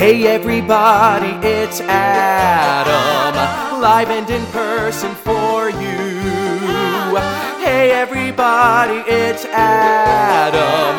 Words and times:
Hey 0.00 0.26
everybody, 0.26 1.46
it's 1.46 1.82
Adam, 1.82 3.34
live 3.82 4.08
and 4.08 4.30
in 4.30 4.46
person 4.46 5.14
for 5.14 5.68
you. 5.68 7.18
Hey 7.62 7.90
everybody, 7.92 9.02
it's 9.06 9.44
Adam, 9.44 10.96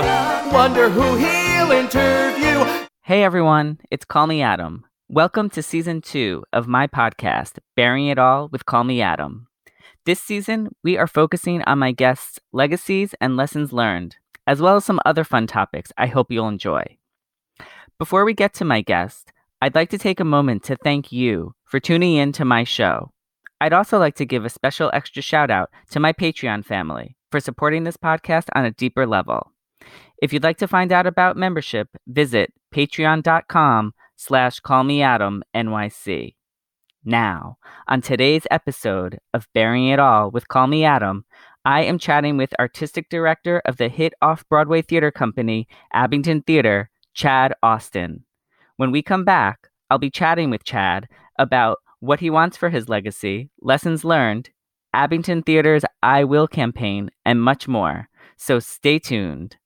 wonder 0.53 0.87
who 0.87 1.15
he'll 1.15 1.71
interview. 1.71 2.63
Hey 3.01 3.23
everyone, 3.23 3.79
it's 3.89 4.05
Call 4.05 4.27
Me 4.27 4.43
Adam. 4.43 4.85
Welcome 5.09 5.49
to 5.49 5.63
season 5.63 6.01
two 6.01 6.43
of 6.53 6.67
my 6.67 6.85
podcast, 6.85 7.57
Bearing 7.75 8.05
It 8.05 8.19
All 8.19 8.49
with 8.49 8.67
Call 8.67 8.83
Me 8.83 9.01
Adam. 9.01 9.47
This 10.05 10.19
season, 10.19 10.75
we 10.83 10.95
are 10.99 11.07
focusing 11.07 11.63
on 11.63 11.79
my 11.79 11.91
guests' 11.91 12.39
legacies 12.53 13.15
and 13.19 13.35
lessons 13.35 13.73
learned, 13.73 14.17
as 14.45 14.61
well 14.61 14.75
as 14.75 14.85
some 14.85 14.99
other 15.07 15.23
fun 15.23 15.47
topics 15.47 15.91
I 15.97 16.05
hope 16.05 16.31
you'll 16.31 16.47
enjoy. 16.47 16.99
Before 18.01 18.25
we 18.25 18.33
get 18.33 18.55
to 18.55 18.65
my 18.65 18.81
guest, 18.81 19.31
I'd 19.61 19.75
like 19.75 19.91
to 19.91 19.97
take 19.99 20.19
a 20.19 20.25
moment 20.25 20.63
to 20.63 20.75
thank 20.75 21.11
you 21.11 21.53
for 21.65 21.79
tuning 21.79 22.15
in 22.15 22.31
to 22.31 22.43
my 22.43 22.63
show. 22.63 23.11
I'd 23.61 23.73
also 23.73 23.99
like 23.99 24.15
to 24.15 24.25
give 24.25 24.43
a 24.43 24.49
special 24.49 24.89
extra 24.91 25.21
shout 25.21 25.51
out 25.51 25.69
to 25.91 25.99
my 25.99 26.11
Patreon 26.11 26.65
family 26.65 27.15
for 27.29 27.39
supporting 27.39 27.83
this 27.83 27.97
podcast 27.97 28.47
on 28.55 28.65
a 28.65 28.71
deeper 28.71 29.05
level. 29.05 29.51
If 30.19 30.33
you'd 30.33 30.41
like 30.41 30.57
to 30.57 30.67
find 30.67 30.91
out 30.91 31.05
about 31.05 31.37
membership, 31.37 31.89
visit 32.07 32.51
patreon.com 32.73 33.93
slash 34.15 34.59
callmeadamnyc. 34.61 36.33
Now, 37.05 37.57
on 37.87 38.01
today's 38.01 38.47
episode 38.49 39.19
of 39.35 39.47
Bearing 39.53 39.89
It 39.89 39.99
All 39.99 40.31
with 40.31 40.47
Call 40.47 40.65
Me 40.65 40.83
Adam, 40.83 41.23
I 41.63 41.83
am 41.83 41.99
chatting 41.99 42.35
with 42.37 42.59
artistic 42.59 43.09
director 43.09 43.61
of 43.65 43.77
the 43.77 43.89
hit 43.89 44.15
off-Broadway 44.23 44.81
theater 44.81 45.11
company, 45.11 45.67
Abingdon 45.93 46.41
Theater, 46.41 46.89
Chad 47.13 47.53
Austin. 47.61 48.23
When 48.77 48.91
we 48.91 49.01
come 49.01 49.23
back, 49.23 49.69
I'll 49.89 49.97
be 49.97 50.09
chatting 50.09 50.49
with 50.49 50.63
Chad 50.63 51.07
about 51.37 51.77
what 51.99 52.19
he 52.19 52.29
wants 52.29 52.57
for 52.57 52.69
his 52.69 52.89
legacy, 52.89 53.49
lessons 53.61 54.03
learned, 54.03 54.49
Abingdon 54.93 55.43
Theater's 55.43 55.83
I 56.01 56.23
Will 56.23 56.47
campaign, 56.47 57.11
and 57.25 57.41
much 57.41 57.67
more. 57.67 58.09
So 58.37 58.59
stay 58.59 58.99
tuned. 58.99 59.57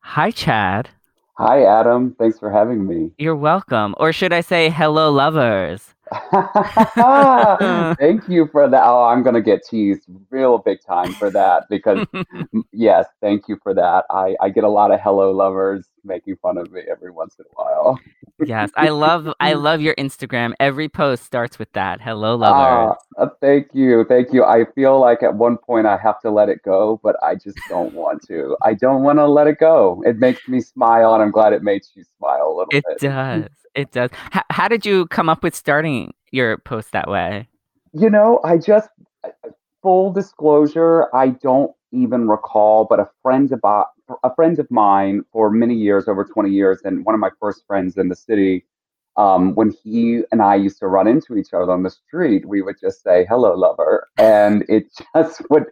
Hi, 0.00 0.30
Chad. 0.30 0.90
Hi, 1.38 1.64
Adam. 1.64 2.14
Thanks 2.18 2.38
for 2.38 2.50
having 2.50 2.86
me. 2.86 3.12
You're 3.16 3.36
welcome. 3.36 3.94
Or 3.98 4.12
should 4.12 4.32
I 4.32 4.42
say, 4.42 4.68
hello, 4.68 5.10
lovers? 5.10 5.94
Thank 7.98 8.28
you 8.28 8.48
for 8.50 8.68
that. 8.68 8.82
Oh, 8.84 9.04
I'm 9.04 9.22
going 9.22 9.34
to 9.34 9.42
get 9.42 9.64
teased 9.64 10.02
real 10.30 10.58
big 10.58 10.82
time 10.82 11.12
for 11.14 11.30
that 11.30 11.64
because, 11.70 12.06
yes, 12.72 13.06
thank 13.20 13.48
you 13.48 13.58
for 13.62 13.74
that. 13.74 14.04
I, 14.10 14.34
I 14.40 14.48
get 14.48 14.64
a 14.64 14.68
lot 14.68 14.90
of 14.90 15.00
hello 15.00 15.30
lovers 15.30 15.86
making 16.04 16.36
fun 16.36 16.56
of 16.58 16.70
me 16.72 16.82
every 16.90 17.10
once 17.10 17.36
in 17.38 17.44
a 17.44 17.62
while. 17.62 18.00
yes, 18.44 18.70
I 18.76 18.88
love 18.88 19.32
I 19.38 19.52
love 19.68 19.80
your 19.80 19.94
Instagram. 19.96 20.54
Every 20.58 20.88
post 20.88 21.24
starts 21.24 21.58
with 21.58 21.72
that. 21.72 22.00
Hello, 22.00 22.36
lovers. 22.36 22.96
Uh, 23.16 23.28
thank 23.40 23.68
you, 23.72 24.04
thank 24.08 24.32
you. 24.32 24.44
I 24.44 24.64
feel 24.74 24.98
like 24.98 25.22
at 25.22 25.34
one 25.34 25.58
point 25.58 25.86
I 25.86 25.96
have 25.96 26.20
to 26.22 26.30
let 26.30 26.48
it 26.48 26.62
go, 26.64 27.00
but 27.02 27.16
I 27.22 27.34
just 27.34 27.58
don't 27.68 27.94
want 27.94 28.26
to. 28.28 28.56
I 28.62 28.74
don't 28.74 29.02
want 29.02 29.18
to 29.18 29.26
let 29.26 29.46
it 29.46 29.58
go. 29.58 30.02
It 30.04 30.18
makes 30.18 30.48
me 30.48 30.60
smile, 30.60 31.14
and 31.14 31.22
I'm 31.22 31.30
glad 31.30 31.52
it 31.52 31.62
makes 31.62 31.92
you 31.94 32.04
smile 32.18 32.48
a 32.48 32.54
little 32.56 32.68
it 32.70 32.84
bit. 32.88 33.00
does. 33.00 33.44
It 33.74 33.92
does. 33.92 34.10
H- 34.34 34.42
how 34.50 34.68
did 34.68 34.84
you 34.84 35.06
come 35.06 35.28
up 35.28 35.42
with 35.42 35.54
starting 35.54 36.12
your 36.32 36.58
post 36.58 36.92
that 36.92 37.08
way? 37.08 37.48
You 37.92 38.10
know, 38.10 38.40
I 38.44 38.58
just 38.58 38.88
full 39.82 40.12
disclosure, 40.12 41.14
I 41.14 41.28
don't 41.28 41.72
even 41.92 42.28
recall, 42.28 42.84
but 42.84 43.00
a 43.00 43.08
friend 43.22 43.50
about 43.52 43.86
a 44.24 44.34
friend 44.34 44.58
of 44.58 44.70
mine 44.70 45.22
for 45.32 45.50
many 45.50 45.74
years, 45.74 46.08
over 46.08 46.24
20 46.24 46.50
years, 46.50 46.80
and 46.84 47.04
one 47.04 47.14
of 47.14 47.20
my 47.20 47.30
first 47.40 47.64
friends 47.66 47.96
in 47.96 48.08
the 48.08 48.16
city, 48.16 48.64
um, 49.16 49.54
when 49.54 49.70
he 49.70 50.22
and 50.32 50.42
I 50.42 50.54
used 50.54 50.78
to 50.78 50.86
run 50.86 51.06
into 51.06 51.36
each 51.36 51.52
other 51.52 51.70
on 51.70 51.82
the 51.82 51.90
street, 51.90 52.46
we 52.46 52.62
would 52.62 52.76
just 52.80 53.02
say, 53.02 53.26
hello, 53.28 53.54
lover. 53.54 54.08
And 54.18 54.64
it 54.68 54.86
just 55.14 55.42
would 55.50 55.66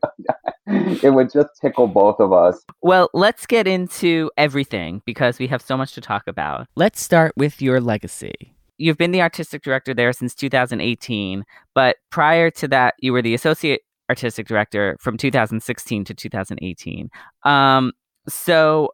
it 0.67 1.15
would 1.15 1.33
just 1.33 1.51
tickle 1.61 1.87
both 1.87 2.21
of 2.21 2.33
us. 2.33 2.65
Well, 2.83 3.11
let's 3.15 3.47
get 3.47 3.67
into 3.67 4.31
everything 4.37 5.03
because 5.07 5.39
we 5.39 5.47
have 5.47 5.63
so 5.63 5.77
much 5.77 5.93
to 5.95 6.01
talk 6.01 6.27
about. 6.27 6.67
Let's 6.77 7.01
start 7.01 7.33
with 7.37 7.63
your 7.63 7.81
legacy. 7.81 8.55
You've 8.77 8.99
been 8.99 9.11
the 9.11 9.23
artistic 9.23 9.63
director 9.63 9.93
there 9.93 10.13
since 10.13 10.35
2018, 10.35 11.45
but 11.75 11.97
prior 12.11 12.51
to 12.53 12.69
that, 12.69 12.95
you 13.01 13.13
were 13.13 13.23
the 13.23 13.35
associate 13.35 13.81
artistic 14.09 14.47
director 14.47 14.97
from 15.01 15.17
2016 15.17 16.05
to 16.05 16.15
2018. 16.15 17.11
Um, 17.45 17.93
so, 18.29 18.91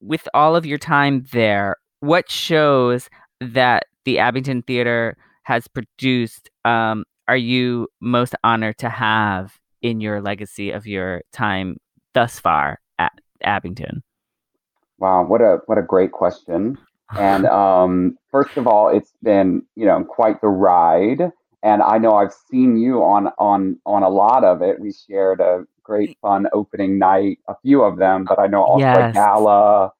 with 0.00 0.28
all 0.34 0.56
of 0.56 0.66
your 0.66 0.78
time 0.78 1.24
there, 1.32 1.76
what 2.00 2.28
shows 2.28 3.08
that 3.42 3.84
the 4.04 4.18
Abingdon 4.18 4.62
Theater 4.62 5.16
has 5.44 5.68
produced 5.68 6.50
um, 6.64 7.04
are 7.28 7.36
you 7.36 7.88
most 8.00 8.34
honored 8.44 8.78
to 8.78 8.88
have 8.88 9.58
in 9.80 10.00
your 10.00 10.20
legacy 10.20 10.70
of 10.70 10.86
your 10.86 11.22
time 11.32 11.76
thus 12.14 12.38
far 12.38 12.80
at 12.98 13.12
Abingdon? 13.42 14.02
Wow, 14.98 15.24
what 15.24 15.40
a 15.40 15.58
what 15.66 15.78
a 15.78 15.82
great 15.82 16.12
question. 16.12 16.78
And 17.16 17.46
um, 17.62 18.16
first 18.30 18.56
of 18.56 18.66
all, 18.66 18.88
it's 18.88 19.12
been 19.22 19.62
you 19.76 19.86
know 19.86 20.04
quite 20.04 20.40
the 20.40 20.48
ride 20.48 21.32
and 21.62 21.82
I 21.82 21.98
know 21.98 22.14
I've 22.14 22.32
seen 22.50 22.76
you 22.76 23.02
on 23.02 23.28
on 23.38 23.78
on 23.86 24.02
a 24.02 24.08
lot 24.08 24.44
of 24.44 24.62
it. 24.62 24.80
We 24.80 24.92
shared 24.92 25.40
a 25.40 25.64
great 25.82 26.16
fun 26.20 26.46
opening 26.52 26.98
night, 26.98 27.38
a 27.48 27.54
few 27.62 27.82
of 27.82 27.98
them, 27.98 28.24
but 28.28 28.38
I 28.38 28.46
know 28.46 28.62
also 28.62 28.84
yes. 28.84 29.10
a 29.10 29.12
gala. 29.12 29.92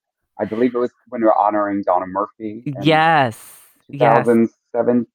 I 0.43 0.45
believe 0.45 0.75
it 0.75 0.79
was 0.79 0.91
when 1.09 1.21
we 1.21 1.27
were 1.27 1.39
honoring 1.39 1.83
Donna 1.87 2.07
Murphy. 2.07 2.75
Yes. 2.83 3.61
2007. 3.93 5.07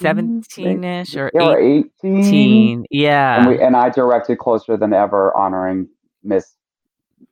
17-ish 0.00 1.14
or, 1.14 1.30
or 1.34 1.60
18. 1.60 2.18
18. 2.24 2.86
Yeah. 2.90 3.40
And, 3.40 3.48
we, 3.48 3.62
and 3.62 3.76
I 3.76 3.90
directed 3.90 4.38
Closer 4.38 4.78
Than 4.78 4.94
Ever 4.94 5.36
honoring 5.36 5.88
Miss 6.24 6.54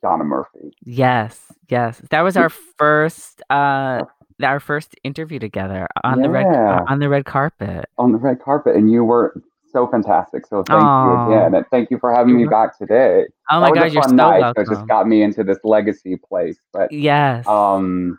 Donna 0.03 0.25
Murphy. 0.25 0.77
Yes. 0.85 1.51
Yes. 1.71 2.03
That 2.11 2.21
was 2.21 2.37
our 2.37 2.51
first 2.51 3.41
uh 3.49 4.03
our 4.43 4.61
first 4.61 4.95
interview 5.03 5.39
together 5.39 5.89
on 6.05 6.19
yeah. 6.19 6.23
the 6.23 6.31
red 6.31 6.47
on 6.89 6.99
the 6.99 7.09
red 7.09 7.25
carpet. 7.25 7.87
On 7.97 8.13
the 8.13 8.19
red 8.19 8.41
carpet, 8.41 8.77
and 8.77 8.91
you 8.91 9.03
were 9.03 9.35
so 9.73 9.87
fantastic. 9.87 10.47
So 10.47 10.63
thank 10.65 10.83
Aww. 10.83 11.27
you 11.27 11.35
again, 11.35 11.55
and 11.55 11.67
thank 11.71 11.91
you 11.91 11.99
for 11.99 12.13
having 12.13 12.37
me 12.37 12.47
back 12.47 12.79
today. 12.79 13.25
Oh 13.51 13.61
my 13.61 13.71
god, 13.71 13.93
you're 13.93 14.03
so 14.03 14.15
night, 14.15 14.41
welcome. 14.41 14.67
So 14.67 14.73
it 14.73 14.77
just 14.77 14.89
got 14.89 15.07
me 15.07 15.23
into 15.23 15.45
this 15.45 15.59
legacy 15.65 16.17
place. 16.17 16.59
But 16.73 16.93
yes, 16.93 17.47
um, 17.47 18.19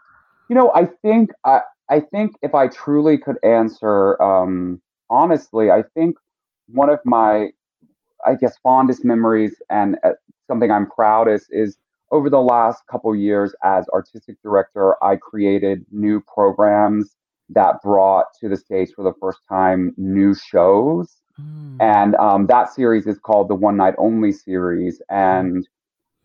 you 0.50 0.56
know, 0.56 0.72
I 0.74 0.86
think 1.02 1.32
I 1.46 1.62
I 1.90 2.00
think 2.00 2.34
if 2.42 2.54
I 2.54 2.68
truly 2.68 3.18
could 3.18 3.38
answer 3.44 4.22
um 4.22 4.82
honestly, 5.10 5.72
I 5.72 5.84
think 5.94 6.18
one 6.68 6.90
of 6.90 7.00
my 7.06 7.50
I 8.26 8.36
guess 8.36 8.58
fondest 8.62 9.06
memories 9.06 9.56
and 9.70 9.98
uh, 10.04 10.12
something 10.48 10.72
I'm 10.72 10.90
proudest 10.90 11.48
is 11.52 11.78
over 12.12 12.30
the 12.30 12.42
last 12.42 12.84
couple 12.90 13.16
years 13.16 13.54
as 13.64 13.88
artistic 13.90 14.42
director, 14.42 15.02
I 15.04 15.16
created 15.16 15.86
new 15.92 16.22
programs 16.22 17.16
that 17.50 17.82
brought 17.84 18.26
to 18.40 18.50
the 18.50 18.58
stage 18.58 18.90
for 18.96 19.04
the 19.04 19.14
first 19.20 19.40
time 19.48 19.94
new 19.98 20.34
shows. 20.36 21.18
Mm. 21.40 21.78
And 21.82 22.16
um, 22.16 22.48
that 22.48 22.74
series 22.74 23.08
is 23.08 23.18
called 23.20 23.50
the 23.50 23.56
One 23.56 23.78
Night 23.78 23.96
Only 23.98 24.32
series. 24.32 25.02
And 25.10 25.68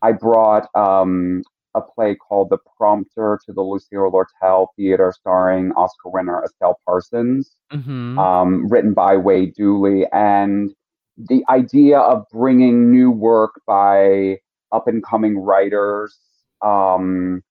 I 0.01 0.11
brought 0.11 0.67
um, 0.75 1.43
a 1.75 1.81
play 1.81 2.15
called 2.15 2.49
The 2.49 2.57
Prompter 2.77 3.39
to 3.45 3.53
the 3.53 3.61
Lucille 3.61 4.11
Lortel 4.11 4.67
Theater, 4.75 5.13
starring 5.17 5.71
Oscar 5.73 6.09
winner 6.09 6.43
Estelle 6.43 6.79
Parsons, 6.85 7.55
mm-hmm. 7.71 8.17
um, 8.19 8.67
written 8.67 8.93
by 8.93 9.17
Wade 9.17 9.53
Dooley. 9.55 10.05
And 10.11 10.73
the 11.17 11.43
idea 11.49 11.99
of 11.99 12.25
bringing 12.31 12.91
new 12.91 13.11
work 13.11 13.61
by 13.65 14.39
up 14.71 14.87
and 14.87 15.03
coming 15.03 15.37
writers, 15.37 16.17
um, 16.61 17.41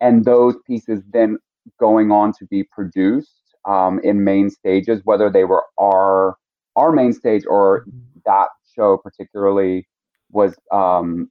and 0.00 0.24
those 0.24 0.54
pieces 0.66 1.02
then 1.12 1.38
going 1.78 2.10
on 2.10 2.32
to 2.38 2.46
be 2.46 2.64
produced 2.64 3.40
um, 3.66 4.00
in 4.04 4.24
main 4.24 4.50
stages, 4.50 5.00
whether 5.04 5.30
they 5.30 5.44
were 5.44 5.64
our 5.78 6.36
our 6.76 6.92
main 6.92 7.12
stage 7.12 7.44
or 7.46 7.86
that 8.24 8.48
show 8.74 8.96
particularly 8.96 9.86
was 10.30 10.54
um, 10.72 11.28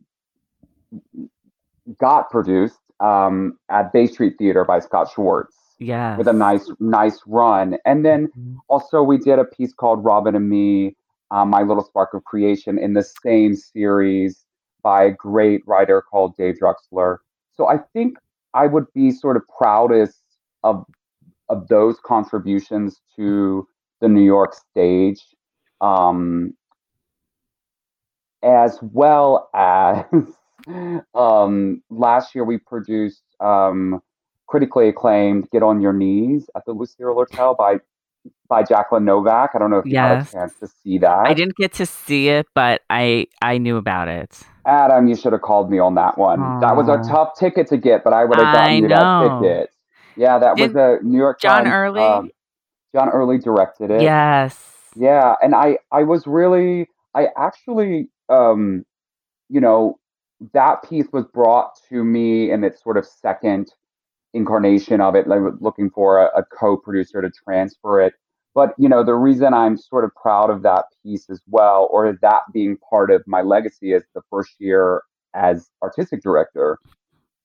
got 2.00 2.30
produced 2.30 2.80
um, 3.00 3.58
at 3.70 3.92
Bay 3.92 4.08
Street 4.08 4.36
Theater 4.38 4.64
by 4.64 4.80
Scott 4.80 5.10
Schwartz 5.14 5.56
Yeah. 5.80 6.18
with 6.18 6.28
a 6.28 6.34
nice 6.34 6.70
nice 6.80 7.22
run. 7.26 7.78
And 7.86 8.06
then 8.06 8.28
Mhm. 8.38 8.58
also 8.70 9.04
we 9.04 9.18
did 9.18 9.40
a 9.40 9.46
piece 9.46 9.74
called 9.74 10.04
Robin 10.04 10.36
and 10.36 10.50
Me, 10.50 10.96
uh, 11.32 11.46
My 11.46 11.64
Little 11.64 11.84
Spark 11.84 12.14
of 12.14 12.24
Creation 12.24 12.78
in 12.78 12.94
the 12.94 13.04
same 13.04 13.56
series 13.56 14.46
by 14.82 15.04
a 15.04 15.12
great 15.12 15.62
writer 15.68 16.02
called 16.02 16.36
Dave 16.38 16.58
Drexler. 16.62 17.18
So 17.56 17.68
I 17.68 17.78
think 17.78 18.18
I 18.54 18.68
would 18.68 18.86
be 18.94 19.12
sort 19.12 19.36
of 19.38 19.44
proudest 19.58 20.22
of 20.64 20.86
of 21.50 21.68
those 21.68 22.00
contributions 22.00 23.02
to 23.18 23.68
the 24.00 24.08
New 24.08 24.24
York 24.24 24.54
stage. 24.54 25.33
Um, 25.84 26.56
as 28.42 28.78
well 28.82 29.50
as 29.54 30.06
um, 31.16 31.82
last 31.90 32.36
year 32.36 32.44
we 32.44 32.58
produced 32.58 33.24
um, 33.40 34.02
critically 34.48 34.90
acclaimed 34.90 35.50
"Get 35.52 35.64
on 35.64 35.82
Your 35.82 35.94
Knees" 35.94 36.50
at 36.56 36.66
the 36.66 36.74
Lucille 36.74 37.16
Lortel 37.16 37.58
by 37.58 37.78
by 38.48 38.64
Jacqueline 38.64 39.06
Novak. 39.06 39.52
I 39.56 39.60
don't 39.60 39.72
know 39.72 39.80
if 39.80 39.86
you 39.86 39.98
had 39.98 40.28
a 40.28 40.32
chance 40.32 40.54
to 40.60 40.68
see 40.68 40.98
that. 41.00 41.28
I 41.28 41.34
didn't 41.34 41.58
get 41.58 41.74
to 41.74 41.86
see 41.86 42.30
it, 42.30 42.48
but 42.54 42.82
I 42.90 43.28
I 43.42 43.58
knew 43.58 43.78
about 43.78 44.08
it. 44.08 44.42
Adam, 44.66 45.08
you 45.08 45.16
should 45.16 45.34
have 45.34 45.42
called 45.42 45.70
me 45.70 45.80
on 45.80 45.96
that 45.96 46.18
one. 46.18 46.40
That 46.62 46.78
was 46.78 46.88
a 46.88 46.98
tough 47.10 47.38
ticket 47.38 47.68
to 47.68 47.78
get, 47.78 48.04
but 48.04 48.14
I 48.14 48.24
would 48.24 48.40
have 48.40 48.54
gotten 48.54 48.84
you 48.84 48.88
that 48.88 49.42
ticket. 49.42 49.70
Yeah, 50.16 50.40
that 50.40 50.58
was 50.58 50.72
Didn't 50.72 51.02
a 51.02 51.04
New 51.04 51.18
York 51.18 51.42
John 51.42 51.64
Times, 51.64 51.74
Early? 51.74 52.02
um, 52.02 52.30
John 52.96 53.10
Early 53.10 53.40
directed 53.40 53.92
it. 53.92 54.04
Yes. 54.04 54.73
Yeah, 54.96 55.36
and 55.42 55.56
I 55.56 55.78
I 55.92 56.04
was 56.04 56.28
really 56.28 56.88
I 57.16 57.28
actually 57.38 58.10
um 58.30 58.86
you 59.50 59.62
know 59.62 60.00
that 60.54 60.84
piece 60.90 61.08
was 61.14 61.26
brought 61.34 61.72
to 61.90 62.04
me 62.04 62.52
in 62.52 62.64
its 62.64 62.84
sort 62.84 62.98
of 62.98 63.06
second 63.06 63.70
incarnation 64.34 65.02
of 65.02 65.16
it, 65.16 65.28
like 65.28 65.42
looking 65.62 65.90
for 65.92 66.20
a, 66.20 66.28
a 66.40 66.44
co-producer 66.46 67.22
to 67.22 67.32
transfer 67.46 68.02
it. 68.02 68.14
But 68.56 68.74
you 68.78 68.90
know 68.90 69.04
the 69.04 69.16
reason 69.16 69.54
I'm 69.54 69.78
sort 69.78 70.06
of 70.06 70.12
proud 70.22 70.50
of 70.50 70.64
that 70.64 70.86
piece 71.04 71.30
as 71.30 71.42
well, 71.48 71.88
or 71.92 72.18
that 72.22 72.44
being 72.54 72.78
part 72.90 73.12
of 73.12 73.24
my 73.28 73.42
legacy 73.42 73.94
as 73.94 74.04
the 74.16 74.22
first 74.30 74.52
year 74.60 75.04
as 75.36 75.70
artistic 75.84 76.24
director, 76.24 76.80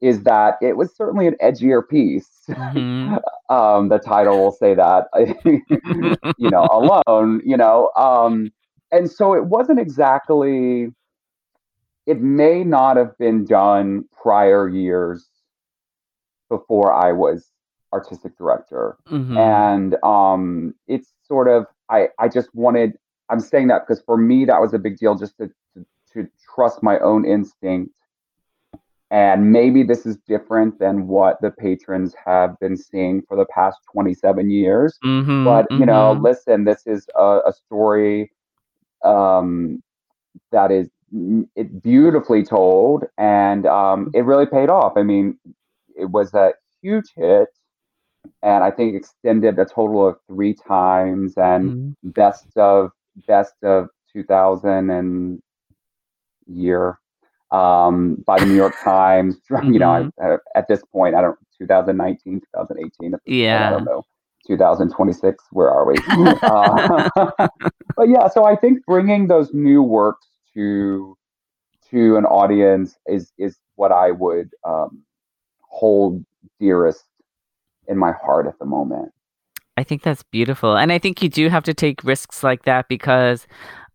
is 0.01 0.23
that 0.23 0.57
it 0.61 0.77
was 0.77 0.95
certainly 0.95 1.27
an 1.27 1.37
edgier 1.43 1.87
piece. 1.87 2.29
Mhm. 2.49 3.21
um, 3.51 3.89
the 3.89 3.99
title 3.99 4.39
will 4.39 4.53
say 4.53 4.75
that, 4.75 5.09
you 6.39 6.51
know, 6.51 6.67
alone, 6.71 7.43
you 7.45 7.57
know. 7.57 7.91
Um, 7.97 8.53
and 8.93 9.11
so 9.11 9.35
it 9.35 9.47
wasn't 9.47 9.81
exactly, 9.81 10.93
it 12.07 12.21
may 12.21 12.65
not 12.65 12.97
have 12.97 13.17
been 13.19 13.45
done 13.45 14.05
prior 14.23 14.69
years 14.69 15.27
before 16.49 16.93
I 16.93 17.13
was 17.13 17.51
artistic 17.93 18.37
director. 18.39 18.97
Mhm. 19.09 19.37
And 19.37 19.97
um, 20.03 20.75
it's 20.87 21.13
sort 21.27 21.49
of, 21.49 21.67
I, 21.91 22.09
I 22.19 22.29
just 22.29 22.55
wanted, 22.55 22.99
I'm 23.31 23.41
saying 23.41 23.69
that 23.69 23.87
because 23.87 24.03
for 24.03 24.17
me, 24.17 24.45
that 24.45 24.61
was 24.61 24.75
a 24.75 24.79
big 24.79 24.99
deal 24.99 25.15
just 25.17 25.37
to, 25.39 25.51
to, 25.75 25.87
to 26.15 26.29
trust 26.55 26.83
my 26.83 26.99
own 27.01 27.25
instinct. 27.25 27.93
And 29.11 29.53
maybe 29.53 29.83
this 29.83 30.07
is 30.07 30.17
different 30.27 30.79
than 30.79 31.07
what 31.07 31.41
the 31.41 31.51
patrons 31.51 32.15
have 32.25 32.59
been 32.61 32.77
seeing 32.77 33.23
for 33.29 33.37
the 33.37 33.47
past 33.47 33.79
27 33.93 34.51
years. 34.51 35.01
Mhm, 35.05 35.31
But, 35.45 35.67
you 35.77 35.87
know, 35.87 36.13
mhm. 36.13 36.23
listen, 36.23 36.65
this 36.65 36.87
is 36.87 37.07
a, 37.17 37.41
a 37.47 37.53
story 37.53 38.31
um, 39.05 39.83
that 40.53 40.71
is 40.71 40.89
it 41.57 41.83
beautifully 41.83 42.43
told. 42.45 43.05
And 43.19 43.67
um, 43.67 44.11
it 44.15 44.25
really 44.25 44.47
paid 44.47 44.71
off. 44.71 44.93
I 44.97 45.03
mean, 45.03 45.39
it 45.97 46.07
was 46.11 46.35
a 46.35 46.53
huge 46.83 47.13
hit. 47.17 47.49
And 48.43 48.65
I 48.65 48.71
think 48.71 48.95
extended 48.95 49.59
a 49.59 49.65
total 49.65 50.07
of 50.09 50.19
three 50.29 50.55
times 50.55 51.35
and 51.37 51.73
Mhm. 51.73 51.95
best 52.03 52.57
of 52.57 52.91
best 53.27 53.55
of 53.63 53.89
2000 54.13 54.91
and 54.91 55.41
year 56.47 56.99
um, 57.51 58.23
by 58.27 58.39
the 58.39 58.47
New 58.47 58.55
York 58.55 58.75
Times. 58.83 59.37
You 59.65 59.79
know, 59.79 60.11
I, 60.21 60.25
uh, 60.25 60.37
at 60.55 60.69
this 60.69 60.83
point, 60.93 61.15
I 61.15 61.21
don't 61.23 61.39
2019, 61.59 62.41
2018. 62.41 63.15
At 63.15 63.21
this 63.25 63.35
point, 63.35 63.51
I 63.51 63.71
don't 63.71 63.85
know. 63.85 64.03
2026. 64.47 65.45
Where 65.51 65.71
are 65.71 65.87
we? 65.87 65.97
uh, 66.43 67.49
but 67.97 68.09
yeah, 68.09 68.29
so 68.29 68.45
I 68.45 68.57
think 68.57 68.85
bringing 68.87 69.29
those 69.29 69.53
new 69.53 69.83
works 69.83 70.27
to 70.55 71.17
to 71.91 72.17
an 72.17 72.25
audience 72.25 72.97
is 73.07 73.33
is 73.39 73.59
what 73.77 73.93
I 73.93 74.11
would 74.11 74.51
um, 74.65 75.03
hold 75.61 76.25
dearest 76.61 77.05
in 77.87 77.99
my 77.99 78.13
heart 78.13 78.47
at 78.47 78.59
the 78.59 78.67
moment. 78.67 79.13
I 79.77 79.85
think 79.85 80.03
that's 80.03 80.25
beautiful. 80.25 80.77
And 80.77 80.91
I 80.91 80.99
think 80.99 81.23
you 81.23 81.29
do 81.29 81.49
have 81.49 81.63
to 81.65 81.73
take 81.73 82.03
risks 82.03 82.43
like 82.43 82.65
that 82.65 82.89
because 82.89 83.47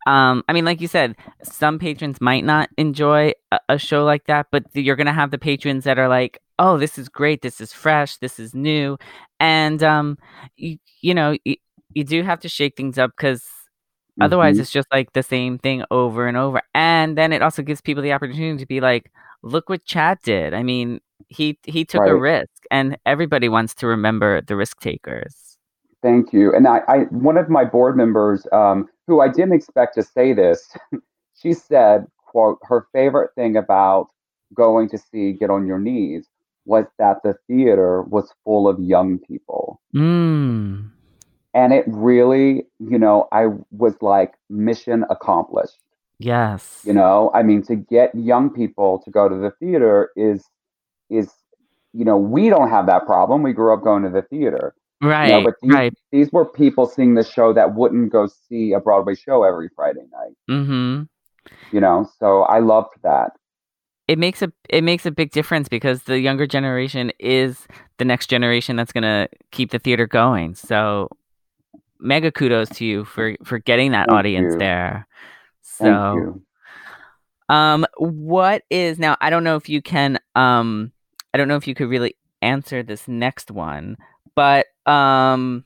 um 0.05 0.43
I 0.49 0.53
mean 0.53 0.65
like 0.65 0.81
you 0.81 0.87
said 0.87 1.15
some 1.43 1.79
patrons 1.79 2.19
might 2.21 2.43
not 2.43 2.69
enjoy 2.77 3.33
a, 3.51 3.59
a 3.69 3.77
show 3.77 4.03
like 4.03 4.25
that 4.25 4.47
but 4.51 4.63
you're 4.73 4.95
going 4.95 5.07
to 5.07 5.13
have 5.13 5.31
the 5.31 5.37
patrons 5.37 5.83
that 5.85 5.99
are 5.99 6.07
like 6.09 6.39
oh 6.59 6.77
this 6.77 6.97
is 6.97 7.09
great 7.09 7.41
this 7.41 7.61
is 7.61 7.73
fresh 7.73 8.17
this 8.17 8.39
is 8.39 8.53
new 8.53 8.97
and 9.39 9.83
um 9.83 10.17
you, 10.57 10.77
you 11.01 11.13
know 11.13 11.35
you, 11.45 11.55
you 11.93 12.03
do 12.03 12.23
have 12.23 12.39
to 12.41 12.49
shake 12.49 12.75
things 12.75 12.97
up 12.97 13.15
cuz 13.17 13.43
otherwise 14.21 14.57
Mhm. 14.57 14.61
it's 14.61 14.71
just 14.71 14.87
like 14.91 15.13
the 15.13 15.23
same 15.23 15.57
thing 15.57 15.83
over 15.91 16.27
and 16.27 16.37
over 16.37 16.61
and 16.75 17.17
then 17.17 17.33
it 17.33 17.41
also 17.41 17.61
gives 17.63 17.81
people 17.81 18.03
the 18.03 18.13
opportunity 18.13 18.57
to 18.57 18.65
be 18.67 18.79
like 18.81 19.11
look 19.43 19.69
what 19.69 19.83
Chad 19.85 20.19
did. 20.23 20.53
I 20.53 20.63
mean 20.63 20.99
he 21.27 21.59
he 21.65 21.85
took 21.85 22.05
a 22.07 22.15
risk 22.15 22.49
and 22.71 22.97
everybody 23.05 23.49
wants 23.49 23.73
to 23.75 23.87
remember 23.87 24.41
the 24.41 24.55
risk 24.55 24.79
takers. 24.79 25.57
Thank 26.01 26.33
you. 26.33 26.53
And 26.53 26.67
I, 26.67 26.81
I 26.87 26.97
one 27.11 27.37
of 27.37 27.49
my 27.49 27.63
board 27.65 27.95
members, 27.97 28.45
um, 28.51 28.87
who 29.07 29.19
I 29.21 29.27
didn't 29.27 29.53
expect 29.53 29.95
to 29.95 30.03
say 30.03 30.33
this, 30.33 30.71
she 31.41 31.53
said, 31.53 32.07
"quote 32.25 32.59
Her 32.63 32.87
favorite 32.93 33.31
thing 33.35 33.57
about 33.57 34.07
going 34.53 34.89
to 34.89 34.97
see 34.97 35.33
Get 35.33 35.49
on 35.49 35.65
Your 35.67 35.79
Knees 35.79 36.27
was 36.65 36.85
that 36.99 37.17
the 37.23 37.35
theater 37.47 38.03
was 38.03 38.33
full 38.43 38.67
of 38.67 38.79
young 38.79 39.19
people." 39.19 39.79
Mm. 39.95 40.89
and 41.53 41.73
it 41.73 41.85
really 41.87 42.65
you 42.79 42.97
know 42.97 43.27
i 43.31 43.45
was 43.71 43.95
like 44.01 44.33
mission 44.49 45.05
accomplished 45.09 45.77
Yes. 46.19 46.81
you 46.85 46.93
know 46.93 47.29
i 47.33 47.43
mean 47.43 47.61
to 47.63 47.75
get 47.75 48.13
young 48.15 48.49
people 48.49 48.99
to 49.05 49.11
go 49.11 49.27
to 49.29 49.35
the 49.35 49.51
theater 49.59 50.09
is 50.15 50.43
is 51.09 51.29
you 51.93 52.05
know 52.05 52.17
we 52.17 52.49
don't 52.49 52.69
have 52.69 52.87
that 52.87 53.05
problem 53.05 53.43
we 53.43 53.53
grew 53.53 53.73
up 53.73 53.83
going 53.83 54.03
to 54.03 54.09
the 54.09 54.23
theater 54.23 54.73
Right. 55.03 55.27
you 55.27 55.33
know, 55.33 55.43
but 55.43 55.55
these, 55.61 55.73
right. 55.73 55.93
these 56.11 56.31
were 56.31 56.45
people 56.45 56.85
seeing 56.87 57.15
the 57.15 57.23
show 57.23 57.53
that 57.53 57.75
wouldn't 57.75 58.11
go 58.11 58.27
see 58.27 58.73
a 58.73 58.79
broadway 58.79 59.15
show 59.15 59.43
every 59.43 59.69
friday 59.75 60.05
night 60.11 60.35
Mm-hmm. 60.49 61.03
you 61.71 61.81
know 61.81 62.09
so 62.19 62.43
i 62.43 62.59
loved 62.59 62.93
that 63.03 63.31
It 64.07 64.19
makes 64.19 64.41
a 64.41 64.51
it 64.69 64.83
makes 64.83 65.05
a 65.05 65.11
big 65.11 65.31
difference 65.31 65.69
because 65.69 66.03
the 66.03 66.19
younger 66.19 66.45
generation 66.47 67.11
is 67.19 67.67
the 67.97 68.05
next 68.05 68.27
generation 68.27 68.75
that's 68.75 68.91
gonna 68.91 69.27
keep 69.51 69.71
the 69.71 69.79
theater 69.79 70.07
going. 70.07 70.55
So 70.55 71.09
mega 71.99 72.31
kudos 72.31 72.69
to 72.69 72.85
you 72.85 73.05
for 73.05 73.35
for 73.43 73.59
getting 73.59 73.91
that 73.91 74.09
Thank 74.09 74.17
audience 74.17 74.53
you. 74.53 74.59
there. 74.59 75.07
thank 75.79 75.97
So 75.97 76.13
you 76.13 76.43
um 77.49 77.85
what 77.97 78.63
is 78.69 78.99
now 78.99 79.15
I 79.21 79.29
don't 79.29 79.43
know 79.43 79.55
if 79.55 79.69
you 79.69 79.81
can 79.81 80.19
um 80.35 80.91
I 81.33 81.37
don't 81.37 81.47
know 81.47 81.55
if 81.55 81.67
you 81.67 81.75
could 81.75 81.89
really 81.89 82.15
answer 82.41 82.83
this 82.83 83.07
next 83.07 83.51
one, 83.51 83.97
but 84.35 84.67
um 84.85 85.63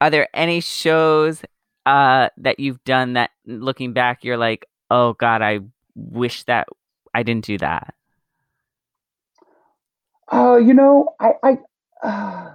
are 0.00 0.10
there 0.10 0.28
any 0.34 0.60
shows 0.60 1.42
uh 1.86 2.28
that 2.38 2.60
you've 2.60 2.82
done 2.84 3.14
that 3.14 3.30
looking 3.46 3.92
back 3.92 4.24
you're 4.24 4.36
like, 4.36 4.66
"Oh 4.90 5.14
god, 5.14 5.42
I 5.42 5.60
wish 5.94 6.44
that 6.44 6.68
I 7.14 7.22
didn't 7.22 7.44
do 7.44 7.58
that." 7.58 7.94
Oh, 10.30 10.56
you 10.56 10.74
know, 10.74 11.14
I, 11.20 11.32
I 11.42 11.58
uh, 12.02 12.52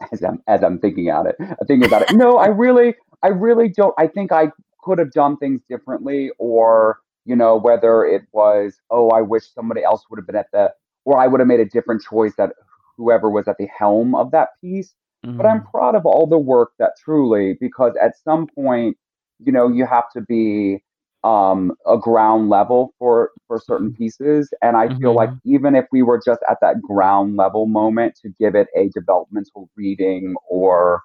as 0.12 0.22
I'm 0.22 0.42
as 0.48 0.62
I'm 0.62 0.78
thinking 0.78 1.08
about 1.08 1.26
it, 1.26 1.36
I'm 1.40 1.66
thinking 1.66 1.86
about 1.86 2.02
it. 2.02 2.12
No, 2.16 2.38
I 2.38 2.46
really, 2.48 2.94
I 3.22 3.28
really 3.28 3.68
don't. 3.68 3.94
I 3.98 4.06
think 4.06 4.32
I 4.32 4.50
could 4.82 4.98
have 4.98 5.12
done 5.12 5.36
things 5.36 5.60
differently, 5.68 6.30
or 6.38 7.00
you 7.24 7.36
know, 7.36 7.56
whether 7.56 8.04
it 8.04 8.22
was, 8.32 8.80
oh, 8.90 9.10
I 9.10 9.20
wish 9.20 9.44
somebody 9.54 9.84
else 9.84 10.04
would 10.10 10.18
have 10.18 10.26
been 10.26 10.36
at 10.36 10.50
the, 10.52 10.72
or 11.04 11.20
I 11.20 11.26
would 11.26 11.40
have 11.40 11.46
made 11.46 11.60
a 11.60 11.66
different 11.66 12.02
choice 12.02 12.34
that 12.36 12.52
whoever 12.98 13.30
was 13.30 13.48
at 13.48 13.56
the 13.58 13.68
helm 13.78 14.16
of 14.16 14.32
that 14.32 14.50
piece. 14.62 14.94
But 15.38 15.46
I'm 15.46 15.62
Mhm. 15.62 15.68
proud 15.72 15.96
of 15.96 16.06
all 16.06 16.26
the 16.26 16.38
work 16.38 16.72
that 16.80 16.92
truly, 17.04 17.56
because 17.60 17.94
at 18.02 18.18
some 18.24 18.48
point, 18.48 18.98
you 19.40 19.52
know, 19.52 19.68
you 19.68 19.86
have 19.86 20.10
to 20.14 20.22
be 20.22 20.84
um, 21.24 21.72
a 21.86 21.98
ground 21.98 22.50
level 22.50 22.94
for 22.98 23.32
for 23.48 23.60
certain 23.60 23.90
pieces, 23.92 24.52
and 24.62 24.76
I 24.76 24.90
feel 25.00 25.14
like 25.14 25.30
even 25.44 25.76
if 25.76 25.86
we 25.92 26.02
were 26.02 26.20
just 26.24 26.40
at 26.50 26.58
that 26.62 26.82
ground 26.82 27.36
level 27.36 27.66
moment 27.66 28.16
to 28.22 28.30
give 28.40 28.56
it 28.56 28.68
a 28.76 28.90
developmental 28.90 29.70
reading 29.76 30.36
or 30.50 31.02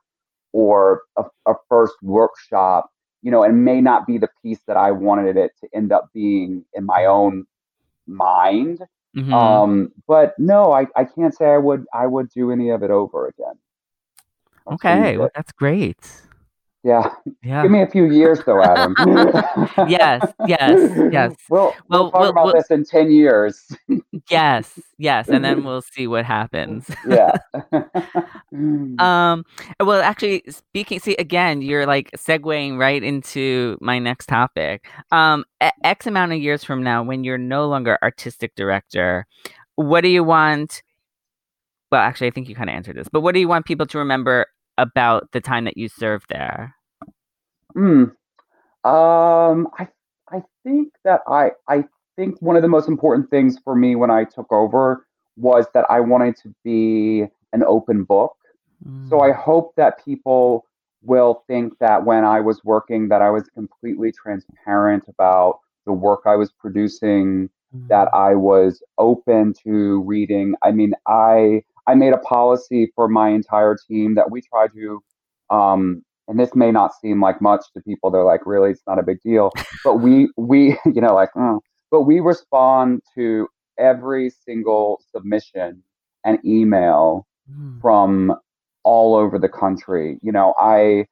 or 0.54 1.04
a, 1.18 1.24
a 1.48 1.54
first 1.70 1.96
workshop, 2.04 2.90
you 3.22 3.32
know, 3.32 3.44
and 3.44 3.66
may 3.66 3.82
not 3.82 4.08
be 4.08 4.18
the 4.18 4.30
piece 4.44 4.62
that 4.68 4.78
I 4.78 4.92
wanted 4.92 5.38
it 5.38 5.52
to 5.62 5.70
end 5.76 5.92
up 5.92 6.10
being 6.14 6.66
in 6.74 6.86
my 6.86 7.06
own 7.06 7.46
mind. 8.08 8.80
Mhm. 9.16 9.32
Um, 9.34 9.92
but 10.08 10.38
no, 10.40 10.72
I, 10.72 10.88
I 10.96 11.06
can't 11.06 11.36
say 11.36 11.46
I 11.46 11.58
would 11.58 11.86
I 11.94 12.08
would 12.08 12.30
do 12.30 12.52
any 12.52 12.70
of 12.70 12.84
it 12.84 12.92
over 12.92 13.28
again. 13.28 13.56
I'll 14.68 14.74
okay, 14.76 15.18
well, 15.18 15.30
that's 15.36 15.52
great. 15.52 15.98
Yeah. 16.86 17.10
Yeah. 17.42 17.62
Give 17.62 17.72
me 17.72 17.82
a 17.82 17.88
few 17.88 18.12
years 18.12 18.42
though, 18.46 18.62
Adam. 18.62 18.94
Yes, 19.88 20.22
yes, 20.46 20.92
yes. 21.12 21.34
We'll, 21.50 21.74
Well, 21.88 22.04
we'll 22.04 22.12
talk 22.12 22.20
we'll- 22.22 22.30
about 22.32 22.54
this 22.56 22.70
in 22.72 22.84
10 22.84 23.10
years. 23.10 23.66
Yes, 24.30 24.78
yes, 24.98 25.30
and 25.30 25.44
then 25.46 25.64
we'll 25.66 25.82
see 25.82 26.08
what 26.08 26.26
happens. 26.26 26.90
yeah. 27.08 27.38
Um, 28.52 29.44
well, 29.80 30.02
actually, 30.02 30.44
speaking, 30.50 31.00
see, 31.00 31.16
again, 31.16 31.62
you're 31.62 31.86
like 31.86 32.12
segueing 32.18 32.78
right 32.78 33.02
into 33.04 33.78
my 33.82 34.00
next 34.00 34.28
topic. 34.28 34.86
Um, 35.12 35.46
X 35.84 36.06
amount 36.08 36.34
of 36.34 36.40
years 36.40 36.64
from 36.64 36.84
now, 36.84 37.02
when 37.04 37.24
you're 37.24 37.38
no 37.38 37.68
longer 37.68 37.98
artistic 38.04 38.56
director, 38.56 39.26
what 39.76 40.02
do 40.02 40.10
you 40.10 40.24
want? 40.24 40.84
Well, 41.92 42.02
actually, 42.02 42.28
I 42.28 42.32
think 42.32 42.50
you 42.50 42.56
kind 42.56 42.70
of 42.70 42.76
answered 42.76 42.96
this, 42.98 43.08
but 43.10 43.22
what 43.22 43.34
do 43.34 43.40
you 43.40 43.48
want 43.48 43.66
people 43.66 43.86
to 43.88 43.98
remember 43.98 44.48
about 44.78 45.32
the 45.32 45.42
time 45.42 45.66
that 45.66 45.78
you 45.78 45.88
served 45.88 46.26
there? 46.30 46.76
Hmm. 47.74 48.06
Um, 48.84 49.68
I 49.78 49.88
I 50.30 50.44
think 50.64 50.94
that 51.04 51.22
I 51.28 51.52
I 51.68 51.86
think 52.16 52.42
one 52.42 52.56
of 52.56 52.62
the 52.62 52.68
most 52.68 52.88
important 52.88 53.30
things 53.30 53.58
for 53.64 53.76
me 53.76 53.96
when 53.96 54.12
I 54.12 54.24
took 54.24 54.52
over 54.52 55.08
was 55.38 55.66
that 55.74 55.86
I 55.90 56.00
wanted 56.00 56.36
to 56.44 56.54
be 56.64 57.26
an 57.54 57.64
open 57.64 58.04
book. 58.04 58.36
So 59.10 59.22
I 59.22 59.32
hope 59.32 59.74
that 59.78 60.04
people 60.04 60.66
will 61.04 61.46
think 61.48 61.78
that 61.80 62.06
when 62.06 62.26
I 62.26 62.42
was 62.42 62.62
working 62.66 63.08
that 63.08 63.22
I 63.22 63.30
was 63.30 63.48
completely 63.50 64.12
transparent 64.12 65.06
about 65.08 65.60
the 65.86 65.94
work 65.94 66.24
I 66.26 66.36
was 66.36 66.52
producing, 66.52 67.50
that 67.88 68.10
I 68.14 68.36
was 68.36 68.84
open 68.98 69.54
to 69.64 70.02
reading. 70.02 70.56
I 70.64 70.72
mean, 70.72 70.94
I 71.08 71.64
I 71.88 71.96
made 71.96 72.14
a 72.14 72.18
policy 72.20 72.92
for 72.96 73.08
my 73.08 73.30
entire 73.30 73.76
team 73.90 74.16
that 74.16 74.32
we 74.32 74.42
try 74.42 74.68
to 74.70 75.04
um 75.50 76.04
and 76.30 76.40
this 76.40 76.56
may 76.56 76.72
not 76.72 76.92
seem 77.02 77.22
like 77.22 77.42
much 77.42 77.66
to 77.76 77.82
people. 77.82 78.10
They're 78.10 78.24
like, 78.24 78.46
really, 78.46 78.72
it's 78.72 78.84
not 78.88 78.98
a 78.98 79.04
big 79.04 79.20
deal. 79.22 79.52
But 79.84 79.96
we 79.98 80.30
we, 80.38 80.78
you 80.86 81.02
know, 81.02 81.14
like, 81.14 81.30
oh. 81.36 81.62
but 81.92 82.04
we 82.04 82.22
respond 82.22 83.02
to 83.16 83.48
every 83.78 84.30
single 84.30 85.02
submission 85.14 85.84
and 86.26 86.40
email 86.46 87.28
Mm. 87.52 87.82
from 87.82 88.34
all 88.86 89.16
over 89.16 89.38
the 89.38 89.50
country. 89.50 90.18
You 90.22 90.32
know, 90.32 90.54
I 90.58 91.06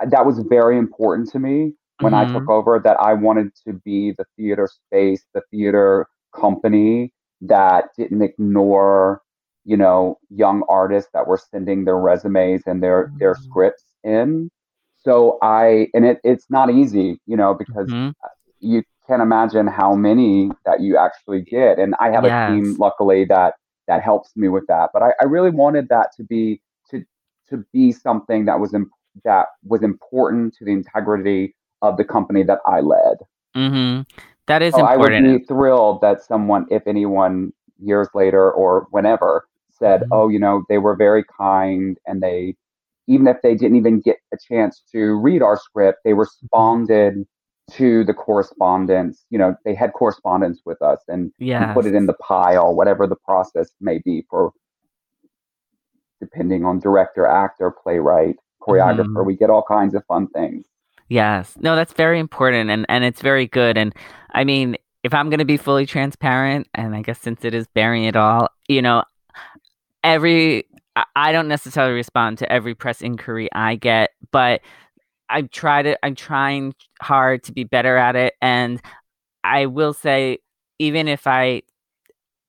I- 0.00 0.06
that 0.06 0.26
was 0.26 0.40
very 0.40 0.76
important 0.78 1.30
to 1.30 1.38
me 1.38 1.74
when 2.00 2.12
I 2.12 2.24
took 2.32 2.48
over 2.48 2.80
that 2.82 2.96
I 3.00 3.14
wanted 3.14 3.52
to 3.66 3.74
be 3.84 4.10
the 4.18 4.24
theater 4.36 4.68
space, 4.68 5.24
the 5.32 5.42
theater 5.52 6.08
company 6.34 7.12
that 7.42 7.90
didn't 7.96 8.22
ignore, 8.22 9.22
you 9.64 9.76
know, 9.76 10.18
young 10.30 10.62
artists 10.68 11.10
that 11.14 11.26
were 11.26 11.38
sending 11.38 11.84
their 11.84 11.98
resumes 11.98 12.62
and 12.66 12.82
their 12.82 13.12
their 13.20 13.34
Mhm. 13.34 13.36
scripts 13.36 13.84
in. 14.04 14.50
So 14.98 15.38
I 15.42 15.88
and 15.94 16.04
it 16.06 16.18
it's 16.24 16.46
not 16.50 16.70
easy, 16.70 17.20
you 17.26 17.36
know, 17.36 17.54
because 17.54 17.94
Mhm. 17.94 18.14
you 18.60 18.82
can't 19.06 19.22
imagine 19.22 19.66
how 19.66 19.94
many 19.94 20.50
that 20.64 20.80
you 20.80 20.96
actually 20.96 21.42
get. 21.42 21.78
And 21.78 21.94
I 22.00 22.10
have 22.10 22.24
a 22.24 22.32
team, 22.44 22.76
luckily, 22.78 23.24
that 23.26 23.54
that 23.88 24.02
helps 24.02 24.36
me 24.36 24.48
with 24.48 24.66
that. 24.68 24.90
But 24.92 25.02
I, 25.02 25.10
I 25.20 25.24
really 25.24 25.50
wanted 25.50 25.88
that 25.90 26.10
to 26.16 26.24
be 26.24 26.60
to 26.90 27.04
to 27.50 27.64
be 27.72 27.92
something 27.92 28.46
that 28.46 28.58
was 28.60 28.74
imp- 28.74 28.90
that 29.24 29.48
was 29.64 29.82
important 29.82 30.54
to 30.56 30.64
the 30.64 30.72
integrity 30.72 31.54
of 31.82 31.96
the 31.96 32.04
company 32.04 32.42
that 32.44 32.60
I 32.66 32.80
led. 32.80 33.18
hmm 33.54 34.02
That 34.46 34.62
is 34.62 34.76
So 34.76 34.82
I 34.82 34.96
would 34.96 35.16
be 35.16 35.38
thrilled 35.38 36.00
that 36.02 36.22
someone, 36.22 36.66
if 36.70 36.86
anyone 36.86 37.52
years 37.78 38.08
later 38.14 38.50
or 38.52 38.86
whenever, 38.90 39.46
said, 39.78 40.02
Mhm. 40.02 40.08
"Oh, 40.12 40.28
you 40.28 40.38
know, 40.38 40.62
they 40.68 40.78
were 40.78 40.96
very 40.96 41.24
kind, 41.24 41.98
and 42.06 42.22
they, 42.22 42.56
even 43.06 43.26
if 43.26 43.40
they 43.42 43.54
didn't 43.54 43.76
even 43.76 44.00
get 44.00 44.16
a 44.32 44.36
chance 44.36 44.82
to 44.92 45.14
read 45.20 45.42
our 45.42 45.56
script, 45.56 46.00
they 46.04 46.14
responded 46.14 47.26
to 47.72 48.04
the 48.04 48.14
correspondence. 48.14 49.24
You 49.30 49.38
know, 49.38 49.56
they 49.64 49.74
had 49.74 49.92
correspondence 49.94 50.60
with 50.64 50.80
us 50.82 51.00
and, 51.08 51.32
and 51.66 51.74
put 51.74 51.86
it 51.86 51.94
in 51.94 52.06
the 52.06 52.14
pile, 52.14 52.74
whatever 52.74 53.06
the 53.06 53.16
process 53.16 53.70
may 53.80 53.98
be 54.04 54.24
for, 54.28 54.52
depending 56.20 56.64
on 56.64 56.78
director, 56.78 57.26
actor, 57.26 57.70
playwright, 57.70 58.36
choreographer. 58.62 59.06
Mhm. 59.22 59.26
We 59.26 59.36
get 59.36 59.50
all 59.50 59.62
kinds 59.66 59.94
of 59.94 60.04
fun 60.06 60.28
things. 60.28 60.66
Yes. 61.08 61.56
No, 61.60 61.76
that's 61.76 61.92
very 61.92 62.18
important 62.18 62.70
and 62.70 62.86
and 62.88 63.04
it's 63.04 63.20
very 63.20 63.46
good 63.46 63.76
and 63.76 63.94
I 64.30 64.44
mean, 64.44 64.76
if 65.02 65.12
I'm 65.12 65.28
going 65.28 65.38
to 65.38 65.44
be 65.44 65.58
fully 65.58 65.84
transparent 65.86 66.66
and 66.74 66.96
I 66.96 67.02
guess 67.02 67.20
since 67.20 67.44
it 67.44 67.52
is 67.54 67.66
bearing 67.68 68.04
it 68.04 68.16
all, 68.16 68.48
you 68.68 68.80
know, 68.80 69.04
every 70.04 70.66
I- 71.16 71.32
don't 71.32 71.48
necessarily 71.48 71.94
respond 71.94 72.38
to 72.38 72.52
every 72.52 72.74
press 72.76 73.02
inquiry 73.02 73.48
I 73.52 73.74
get, 73.76 74.10
but 74.30 74.60
I 75.30 75.42
try 75.42 75.82
to 75.82 75.98
I'm 76.04 76.14
trying 76.14 76.74
hard 77.02 77.42
to 77.44 77.52
be 77.52 77.64
better 77.64 77.96
at 77.96 78.16
it 78.16 78.34
and 78.42 78.80
I 79.44 79.66
will 79.66 79.94
say 79.94 80.38
even 80.78 81.08
if 81.08 81.26
I 81.26 81.62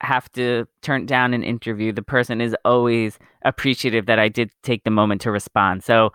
have 0.02 0.32
to 0.34 0.68
turn 0.82 1.06
down 1.06 1.34
an 1.34 1.44
interview, 1.44 1.92
the 1.94 2.04
person 2.04 2.42
is 2.42 2.56
always 2.66 3.18
appreciative 3.44 4.08
that 4.08 4.20
I 4.20 4.30
did 4.30 4.52
take 4.64 4.84
the 4.84 4.92
moment 4.92 5.22
to 5.22 5.32
respond. 5.32 5.84
So 5.84 6.12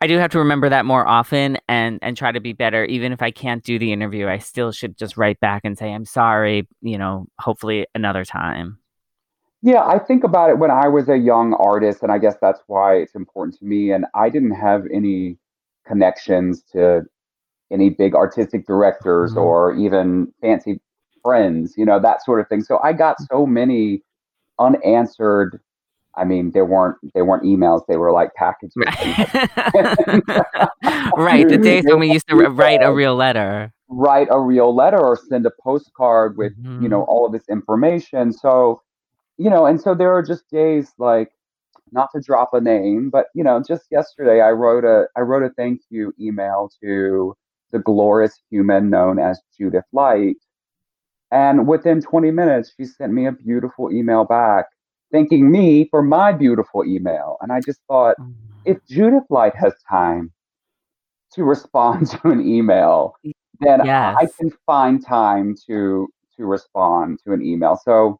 I 0.00 0.06
do 0.06 0.18
have 0.18 0.30
to 0.32 0.38
remember 0.38 0.68
that 0.70 0.86
more 0.86 1.06
often 1.06 1.58
and 1.68 1.98
and 2.02 2.16
try 2.16 2.32
to 2.32 2.40
be 2.40 2.52
better. 2.52 2.84
Even 2.86 3.12
if 3.12 3.22
I 3.22 3.30
can't 3.30 3.64
do 3.64 3.78
the 3.78 3.92
interview, 3.92 4.28
I 4.28 4.38
still 4.38 4.72
should 4.72 4.98
just 4.98 5.16
write 5.16 5.40
back 5.40 5.62
and 5.64 5.78
say 5.78 5.92
I'm 5.92 6.04
sorry. 6.06 6.68
You 6.82 6.98
know, 6.98 7.26
hopefully 7.38 7.86
another 7.94 8.24
time. 8.24 8.78
Yeah, 9.66 9.82
I 9.86 9.98
think 9.98 10.24
about 10.24 10.50
it 10.50 10.58
when 10.58 10.70
I 10.70 10.88
was 10.88 11.08
a 11.08 11.16
young 11.16 11.54
artist, 11.54 12.02
and 12.02 12.12
I 12.12 12.18
guess 12.18 12.36
that's 12.38 12.60
why 12.66 12.96
it's 12.96 13.14
important 13.14 13.58
to 13.60 13.64
me. 13.64 13.92
And 13.92 14.04
I 14.14 14.28
didn't 14.28 14.50
have 14.50 14.84
any 14.92 15.38
connections 15.86 16.62
to 16.72 17.04
any 17.72 17.88
big 17.88 18.14
artistic 18.14 18.66
directors 18.66 19.32
Mhm. 19.32 19.42
or 19.42 19.72
even 19.74 20.30
fancy 20.42 20.80
friends, 21.22 21.74
you 21.78 21.86
know, 21.86 21.98
that 21.98 22.22
sort 22.22 22.40
of 22.40 22.48
thing. 22.48 22.60
So 22.62 22.78
I 22.84 22.92
got 22.92 23.16
so 23.32 23.46
many 23.46 24.02
unanswered. 24.58 25.58
I 26.16 26.24
mean, 26.24 26.50
there 26.52 26.66
weren't 26.66 26.98
they 27.14 27.22
weren't 27.22 27.44
emails; 27.44 27.80
they 27.88 27.96
were 27.96 28.12
like 28.12 28.34
packages. 28.34 28.74
right. 31.16 31.48
The 31.48 31.58
days 31.58 31.84
when 31.86 32.00
we 32.00 32.12
used 32.12 32.28
to 32.28 32.36
wr- 32.36 32.50
write 32.50 32.82
a 32.82 32.92
real 32.92 33.16
letter. 33.16 33.72
write 33.88 34.28
a 34.30 34.40
real 34.40 34.74
letter 34.74 34.98
or 34.98 35.16
send 35.16 35.46
a 35.46 35.50
postcard 35.62 36.36
with 36.36 36.52
you 36.82 36.88
know 36.88 37.00
Mhm. 37.02 37.08
all 37.08 37.26
of 37.26 37.32
this 37.32 37.48
information 37.48 38.32
so 38.32 38.80
you 39.38 39.50
know 39.50 39.66
and 39.66 39.80
so 39.80 39.94
there 39.94 40.12
are 40.12 40.22
just 40.22 40.48
days 40.50 40.92
like 40.98 41.30
not 41.92 42.08
to 42.14 42.20
drop 42.20 42.50
a 42.52 42.60
name 42.60 43.10
but 43.10 43.26
you 43.34 43.44
know 43.44 43.62
just 43.66 43.84
yesterday 43.90 44.40
i 44.40 44.50
wrote 44.50 44.84
a 44.84 45.06
i 45.16 45.20
wrote 45.20 45.42
a 45.42 45.50
thank 45.50 45.80
you 45.90 46.12
email 46.20 46.70
to 46.82 47.34
the 47.72 47.78
glorious 47.78 48.40
human 48.50 48.90
known 48.90 49.18
as 49.18 49.40
judith 49.56 49.84
light 49.92 50.36
and 51.30 51.66
within 51.66 52.00
20 52.00 52.30
minutes 52.30 52.72
she 52.76 52.84
sent 52.84 53.12
me 53.12 53.26
a 53.26 53.32
beautiful 53.32 53.90
email 53.92 54.24
back 54.24 54.66
thanking 55.12 55.50
me 55.50 55.86
for 55.90 56.02
my 56.02 56.32
beautiful 56.32 56.84
email 56.84 57.36
and 57.40 57.52
i 57.52 57.60
just 57.60 57.80
thought 57.88 58.16
oh 58.20 58.32
if 58.64 58.78
Judith 58.88 59.24
Light 59.30 59.54
has 59.56 59.74
time 59.88 60.32
to 61.34 61.44
respond 61.44 62.10
to 62.10 62.28
an 62.28 62.46
email, 62.46 63.14
then 63.60 63.80
I 64.18 64.26
can 64.38 64.50
find 64.66 65.04
time 65.04 65.54
to 65.66 66.08
to 66.36 66.46
respond 66.46 67.20
to 67.24 67.32
an 67.32 67.42
email. 67.42 67.78
So 67.84 68.18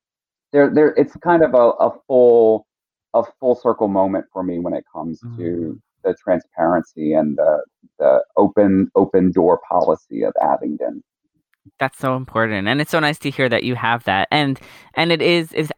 there 0.54 0.70
there 0.72 0.94
it's 0.96 1.14
kind 1.16 1.42
of 1.42 1.52
a, 1.52 1.70
a 1.86 1.90
full 2.06 2.66
a 3.12 3.22
full 3.40 3.54
circle 3.56 3.88
moment 3.88 4.24
for 4.32 4.42
me 4.42 4.58
when 4.58 4.72
it 4.72 4.84
comes 4.90 5.20
Mm. 5.22 5.36
to 5.36 5.80
the 6.04 6.14
transparency 6.14 7.12
and 7.14 7.36
the 7.36 7.62
the 7.98 8.22
open 8.36 8.90
open 8.94 9.32
door 9.32 9.60
policy 9.68 10.22
of 10.22 10.32
Abingdon. 10.40 11.02
That's 11.80 11.98
so 11.98 12.16
important, 12.16 12.68
and 12.68 12.80
it's 12.80 12.90
so 12.90 13.00
nice 13.00 13.18
to 13.20 13.30
hear 13.30 13.48
that 13.48 13.64
you 13.64 13.74
have 13.74 14.04
that. 14.04 14.28
And 14.30 14.58
and 14.94 15.12
it 15.12 15.20
is 15.20 15.52
is. 15.52 15.70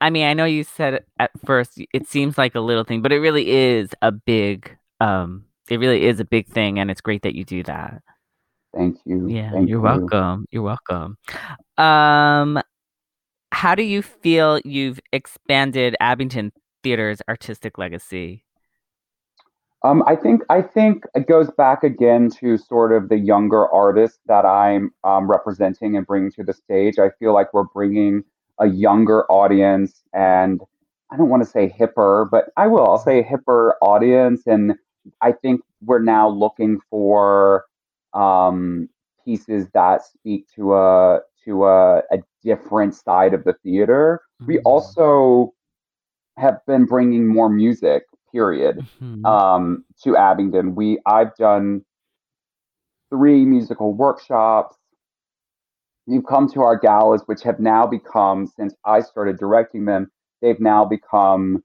I 0.00 0.08
mean, 0.08 0.26
I 0.26 0.32
know 0.32 0.46
you 0.46 0.64
said 0.64 1.04
at 1.18 1.30
first 1.44 1.78
it 1.92 2.08
seems 2.08 2.38
like 2.38 2.54
a 2.54 2.60
little 2.60 2.84
thing, 2.84 3.02
but 3.02 3.12
it 3.12 3.20
really 3.20 3.50
is 3.50 3.90
a 4.02 4.10
big. 4.10 4.74
Um, 5.00 5.44
it 5.68 5.78
really 5.78 6.04
is 6.06 6.18
a 6.20 6.24
big 6.24 6.46
thing, 6.48 6.78
and 6.78 6.90
it's 6.90 7.02
great 7.02 7.22
that 7.22 7.34
you 7.34 7.44
do 7.44 7.62
that. 7.64 8.02
Thank 8.74 8.98
you. 9.04 9.28
Yeah, 9.28 9.52
Thank 9.52 9.68
you're 9.68 9.78
you. 9.78 9.82
welcome. 9.82 10.46
You're 10.50 10.62
welcome. 10.62 11.18
Um, 11.76 12.58
how 13.56 13.74
do 13.74 13.82
you 13.82 14.02
feel 14.02 14.60
you've 14.66 15.00
expanded 15.14 15.96
Abingdon 15.98 16.52
Theater's 16.82 17.22
artistic 17.26 17.78
legacy? 17.78 18.44
Um, 19.82 20.02
I 20.06 20.14
think 20.14 20.42
I 20.50 20.60
think 20.60 21.04
it 21.14 21.26
goes 21.26 21.50
back 21.52 21.82
again 21.82 22.28
to 22.40 22.58
sort 22.58 22.92
of 22.92 23.08
the 23.08 23.16
younger 23.16 23.66
artists 23.72 24.18
that 24.26 24.44
I'm 24.44 24.92
um, 25.04 25.30
representing 25.30 25.96
and 25.96 26.06
bringing 26.06 26.30
to 26.32 26.44
the 26.44 26.52
stage. 26.52 26.98
I 26.98 27.08
feel 27.18 27.32
like 27.32 27.54
we're 27.54 27.64
bringing 27.64 28.24
a 28.58 28.66
younger 28.66 29.24
audience, 29.32 30.02
and 30.12 30.60
I 31.10 31.16
don't 31.16 31.30
want 31.30 31.42
to 31.42 31.48
say 31.48 31.74
hipper, 31.80 32.28
but 32.30 32.50
I 32.58 32.66
will. 32.66 32.86
I'll 32.86 32.98
say 32.98 33.22
hipper 33.22 33.72
audience, 33.80 34.42
and 34.46 34.74
I 35.22 35.32
think 35.32 35.62
we're 35.82 36.02
now 36.02 36.28
looking 36.28 36.78
for 36.90 37.64
um, 38.12 38.90
pieces 39.24 39.66
that 39.72 40.04
speak 40.04 40.46
to 40.56 40.74
a 40.74 41.20
to 41.46 41.64
a, 41.64 41.98
a 42.10 42.18
different 42.46 42.94
side 42.94 43.34
of 43.34 43.44
the 43.44 43.54
theater. 43.64 44.20
We 44.46 44.56
Mhm. 44.56 44.62
also 44.64 45.52
have 46.36 46.58
been 46.66 46.84
bringing 46.86 47.26
more 47.26 47.48
music. 47.48 48.04
Period 48.32 48.84
Mhm. 49.00 49.24
um, 49.24 49.84
to 50.02 50.14
Abingdon. 50.16 50.74
We 50.74 50.98
I've 51.06 51.34
done 51.36 51.84
three 53.08 53.44
musical 53.46 53.94
workshops. 53.94 54.76
You've 56.06 56.26
come 56.26 56.46
to 56.50 56.60
our 56.60 56.76
galas, 56.76 57.22
which 57.26 57.42
have 57.44 57.58
now 57.60 57.86
become, 57.86 58.46
since 58.46 58.74
I 58.84 59.00
started 59.00 59.38
directing 59.38 59.86
them, 59.86 60.10
they've 60.42 60.60
now 60.60 60.84
become 60.84 61.64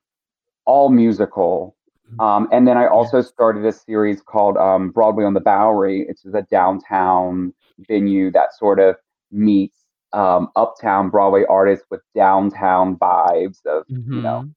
all 0.66 0.90
musical. 0.90 1.76
Um, 2.20 2.48
and 2.52 2.68
then 2.68 2.78
I 2.78 2.88
also 2.88 3.22
started 3.22 3.66
a 3.66 3.72
series 3.72 4.22
called 4.22 4.56
um, 4.58 4.92
Broadway 4.92 5.26
on 5.26 5.34
the 5.34 5.42
Bowery. 5.42 6.06
It's 6.08 6.24
a 6.26 6.44
downtown 6.44 7.54
venue 7.80 8.32
that 8.32 8.54
sort 8.54 8.80
of 8.80 8.96
meets 9.32 9.81
um, 10.14 10.50
uptown 10.56 11.10
Broadway 11.10 11.44
artists 11.50 11.86
with 11.90 12.02
downtown 12.16 12.98
vibes 12.98 13.66
of 13.66 13.84
you 13.90 14.22
know 14.22 14.44
Mhm. 14.46 14.54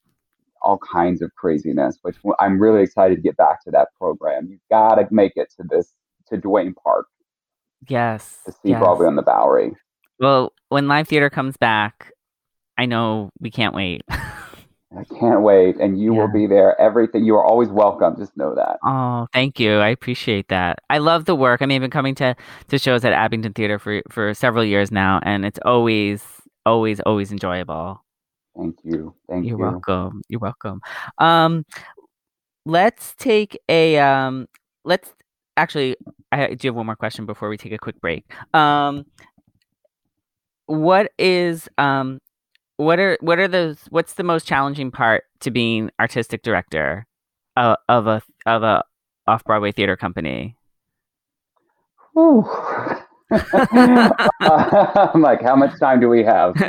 all 0.63 0.79
kinds 0.79 1.21
of 1.23 1.35
craziness, 1.35 1.99
which 2.03 2.17
I'm 2.41 2.59
really 2.61 2.83
excited 2.83 3.17
to 3.17 3.21
get 3.23 3.37
back 3.37 3.63
to 3.65 3.71
that 3.73 3.89
program. 3.99 4.47
You've 4.49 4.61
got 4.71 4.95
to 4.97 5.07
make 5.13 5.33
it 5.37 5.53
to 5.59 5.65
this, 5.69 5.93
to 6.29 6.37
Duane 6.39 6.75
Park 6.83 7.07
Yes. 7.89 8.41
to 8.47 8.53
see 8.53 8.71
yes. 8.71 8.79
Broadway 8.81 9.07
on 9.07 9.17
the 9.17 9.23
Bowery. 9.23 9.77
Well, 10.19 10.53
when 10.71 10.89
live 10.89 11.07
theater 11.09 11.29
comes 11.31 11.57
back, 11.57 12.13
I 12.79 12.87
know 12.87 13.31
we 13.41 13.51
can't 13.51 13.75
wait. 13.75 14.03
I 14.99 15.05
can't 15.19 15.43
wait. 15.43 15.77
And 15.77 16.01
you 16.01 16.15
will 16.15 16.29
be 16.29 16.47
there. 16.47 16.81
Everything, 16.81 17.25
you 17.25 17.35
are 17.35 17.45
always 17.45 17.69
welcome. 17.69 18.17
Just 18.17 18.37
know 18.37 18.55
that. 18.55 18.79
Oh, 18.85 19.27
thank 19.33 19.59
you. 19.59 19.79
I 19.79 19.89
appreciate 19.89 20.49
that. 20.49 20.79
I 20.91 20.99
love 20.99 21.25
the 21.25 21.35
work. 21.35 21.63
I 21.63 21.67
mean, 21.67 21.77
I've 21.77 21.83
been 21.83 21.91
coming 21.91 22.15
to, 22.17 22.37
to 22.69 22.79
shows 22.79 23.05
at 23.05 23.13
Abingdon 23.13 23.53
Theater 23.53 23.79
for, 23.79 24.03
for 24.11 24.35
several 24.35 24.65
years 24.65 24.91
now, 24.91 25.21
and 25.25 25.45
it's 25.45 25.59
always, 25.65 26.23
always, 26.65 27.01
always 27.01 27.33
enjoyable. 27.33 28.05
Thank 28.57 28.79
you. 28.85 29.15
Thank 29.29 29.47
You're 29.47 29.59
you. 29.59 29.65
welcome. 29.65 30.23
You're 30.29 30.41
welcome. 30.41 30.81
Um, 31.19 31.65
let's 32.65 33.15
take 33.17 33.59
a 33.69 33.99
um, 33.99 34.47
let's 34.85 35.13
actually. 35.57 35.97
I 36.31 36.55
do 36.55 36.69
have 36.69 36.75
one 36.75 36.87
more 36.87 36.97
question 36.97 37.27
before 37.27 37.49
we 37.49 37.57
take 37.57 37.73
a 37.73 37.79
quick 37.79 38.01
break. 38.01 38.25
Um, 38.55 39.05
what 40.67 41.13
is 41.19 41.69
um, 41.79 42.21
what 42.77 42.99
are 42.99 43.17
what 43.21 43.39
are 43.39 43.49
the 43.49 43.79
what's 43.91 44.15
the 44.15 44.25
most 44.25 44.47
challenging 44.47 44.91
part 44.91 45.25
to 45.41 45.51
being 45.51 45.91
artistic 46.01 46.43
director 46.43 47.07
of, 47.57 47.77
of 47.89 48.07
a 48.07 48.23
of 48.47 48.63
a 48.63 48.85
off 49.27 49.45
Broadway 49.45 49.73
theater 49.73 49.97
company? 49.97 50.57
I'm 54.41 55.23
like, 55.23 55.43
how 55.43 55.57
much 55.57 55.79
time 55.79 56.01
do 56.01 56.09
we 56.09 56.23
have? 56.25 56.61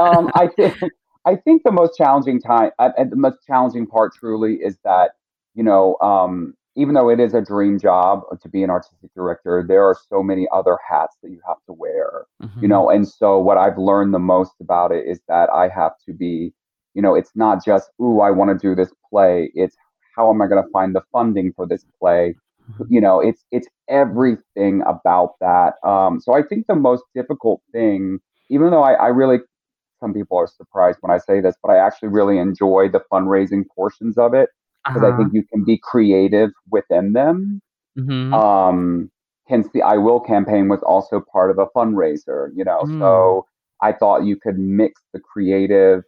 Um, 0.00 0.30
I 0.34 0.48
think 0.56 0.76
I 1.26 1.36
think 1.36 1.62
the 1.64 1.72
most 1.72 1.96
challenging 1.96 2.40
time, 2.40 2.70
uh, 2.78 2.90
the 2.98 3.16
most 3.16 3.38
challenging 3.46 3.86
part, 3.86 4.14
truly, 4.14 4.54
is 4.54 4.76
that 4.84 5.12
you 5.54 5.62
know, 5.62 5.96
um, 6.00 6.54
even 6.76 6.94
though 6.94 7.08
it 7.08 7.20
is 7.20 7.34
a 7.34 7.40
dream 7.40 7.78
job 7.78 8.22
to 8.42 8.48
be 8.48 8.62
an 8.62 8.70
artistic 8.70 9.14
director, 9.14 9.64
there 9.66 9.84
are 9.84 9.96
so 10.10 10.22
many 10.22 10.46
other 10.52 10.76
hats 10.88 11.16
that 11.22 11.30
you 11.30 11.40
have 11.46 11.58
to 11.66 11.72
wear. 11.72 12.03
You 12.64 12.68
know, 12.70 12.90
and 12.90 13.08
so 13.08 13.38
what 13.38 13.58
I've 13.58 13.78
learned 13.78 14.14
the 14.14 14.20
most 14.20 14.54
about 14.60 14.92
it 14.92 15.06
is 15.06 15.20
that 15.28 15.50
I 15.50 15.68
have 15.68 15.92
to 16.06 16.14
be, 16.14 16.54
you 16.94 17.02
know, 17.02 17.14
it's 17.14 17.32
not 17.36 17.64
just, 17.64 17.90
ooh, 18.02 18.20
I 18.20 18.30
want 18.30 18.50
to 18.58 18.68
do 18.68 18.74
this 18.74 18.92
play. 19.10 19.50
It's 19.54 19.76
how 20.16 20.30
am 20.30 20.42
I 20.42 20.48
going 20.48 20.62
to 20.64 20.70
find 20.72 20.94
the 20.94 21.02
funding 21.12 21.52
for 21.54 21.66
this 21.66 21.84
play? 22.00 22.36
you 22.88 23.00
know 23.00 23.20
it's 23.20 23.44
it's 23.52 23.68
everything 23.88 24.82
about 24.86 25.34
that 25.40 25.74
um 25.88 26.20
so 26.20 26.34
i 26.34 26.42
think 26.42 26.66
the 26.66 26.74
most 26.74 27.04
difficult 27.14 27.60
thing 27.72 28.18
even 28.50 28.70
though 28.70 28.82
I, 28.82 28.92
I 28.94 29.08
really 29.08 29.38
some 30.00 30.12
people 30.14 30.38
are 30.38 30.46
surprised 30.46 30.98
when 31.00 31.12
i 31.12 31.18
say 31.18 31.40
this 31.40 31.56
but 31.62 31.70
i 31.72 31.78
actually 31.78 32.08
really 32.08 32.38
enjoy 32.38 32.88
the 32.90 33.00
fundraising 33.12 33.64
portions 33.74 34.18
of 34.18 34.34
it 34.34 34.50
because 34.92 35.06
i 35.08 35.12
Uh-huh. 35.12 35.16
think 35.16 35.32
you 35.32 35.44
can 35.52 35.64
be 35.64 35.78
creative 35.82 36.50
within 36.70 37.12
them 37.12 37.62
Mhm. 37.96 38.42
um 38.42 39.10
hence 39.46 39.68
the 39.74 39.82
i 39.82 39.96
will 39.96 40.20
campaign 40.20 40.68
was 40.68 40.82
also 40.82 41.20
part 41.20 41.50
of 41.50 41.58
a 41.58 41.66
fundraiser 41.76 42.48
you 42.54 42.64
know 42.64 42.82
Mm. 42.84 42.98
so 43.00 43.46
i 43.82 43.92
thought 43.92 44.24
you 44.24 44.36
could 44.36 44.58
mix 44.58 45.02
the 45.12 45.20
creative 45.20 46.02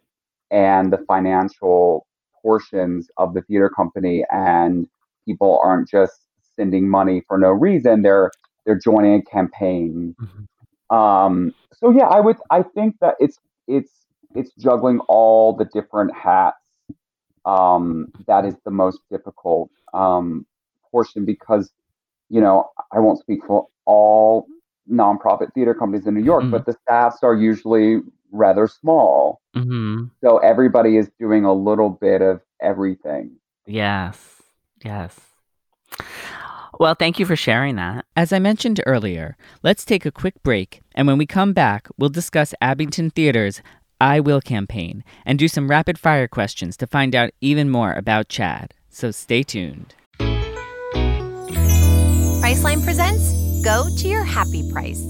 and 0.51 0.91
the 0.93 0.97
financial 1.07 2.07
portions 2.41 3.09
of 3.17 3.33
the 3.33 3.41
theater 3.41 3.69
company 3.69 4.23
and 4.31 4.87
people 5.25 5.59
aren't 5.63 5.87
just 5.89 6.21
sending 6.55 6.89
money 6.89 7.21
for 7.27 7.37
no 7.37 7.49
reason 7.49 8.01
they're 8.01 8.31
they're 8.65 8.79
joining 8.79 9.15
a 9.15 9.21
campaign 9.23 10.15
Mhm. 10.21 10.95
um 10.95 11.53
so 11.73 11.89
yeah 11.89 12.07
i 12.07 12.19
would 12.19 12.37
i 12.49 12.61
think 12.63 12.95
that 13.01 13.15
it's 13.19 13.39
it's 13.67 13.91
it's 14.35 14.51
juggling 14.55 14.99
all 15.07 15.53
the 15.55 15.65
different 15.65 16.13
hats 16.15 16.57
um 17.45 18.07
that 18.27 18.45
is 18.45 18.55
the 18.65 18.71
most 18.71 18.99
difficult 19.11 19.69
um 19.93 20.45
portion 20.91 21.25
because 21.25 21.71
you 22.29 22.41
know 22.41 22.69
i 22.91 22.99
won't 22.99 23.19
speak 23.19 23.39
for 23.45 23.67
all 23.85 24.47
nonprofit 24.91 25.53
theater 25.53 25.73
companies 25.73 26.05
in 26.07 26.13
new 26.13 26.23
york 26.23 26.43
Mhm. 26.43 26.51
but 26.51 26.65
the 26.65 26.73
staffs 26.83 27.23
are 27.23 27.35
usually 27.35 28.01
rather 28.31 28.67
small 28.67 29.41
Mhm. 29.55 30.09
so 30.21 30.37
everybody 30.39 30.97
is 30.97 31.09
doing 31.19 31.45
a 31.45 31.53
little 31.53 31.89
bit 31.89 32.21
of 32.21 32.41
everything 32.61 33.31
Yes. 33.65 34.41
Yes. 34.85 35.19
Well, 36.79 36.95
thank 36.95 37.19
you 37.19 37.25
for 37.25 37.35
sharing 37.35 37.75
that. 37.75 38.05
As 38.15 38.31
I 38.31 38.39
mentioned 38.39 38.79
earlier, 38.85 39.35
let's 39.63 39.83
take 39.83 40.05
a 40.05 40.11
quick 40.11 40.41
break, 40.43 40.81
and 40.95 41.05
when 41.07 41.17
we 41.17 41.25
come 41.25 41.51
back, 41.51 41.87
we'll 41.97 42.09
discuss 42.09 42.53
Abingdon 42.61 43.09
Theater's 43.09 43.61
I 43.99 44.19
Will 44.19 44.39
campaign 44.41 45.03
and 45.25 45.39
do 45.39 45.47
some 45.47 45.69
rapid 45.69 45.97
fire 45.99 46.27
questions 46.27 46.77
to 46.77 46.87
find 46.87 47.15
out 47.15 47.31
even 47.41 47.69
more 47.69 47.93
about 47.93 48.29
Chad. 48.29 48.73
So 48.89 49.11
stay 49.11 49.43
tuned. 49.43 49.95
Priceline 52.47 52.81
presents 52.81 53.33
Go 53.61 53.89
to 53.97 54.07
Your 54.07 54.23
Happy 54.23 54.71
Price. 54.71 55.03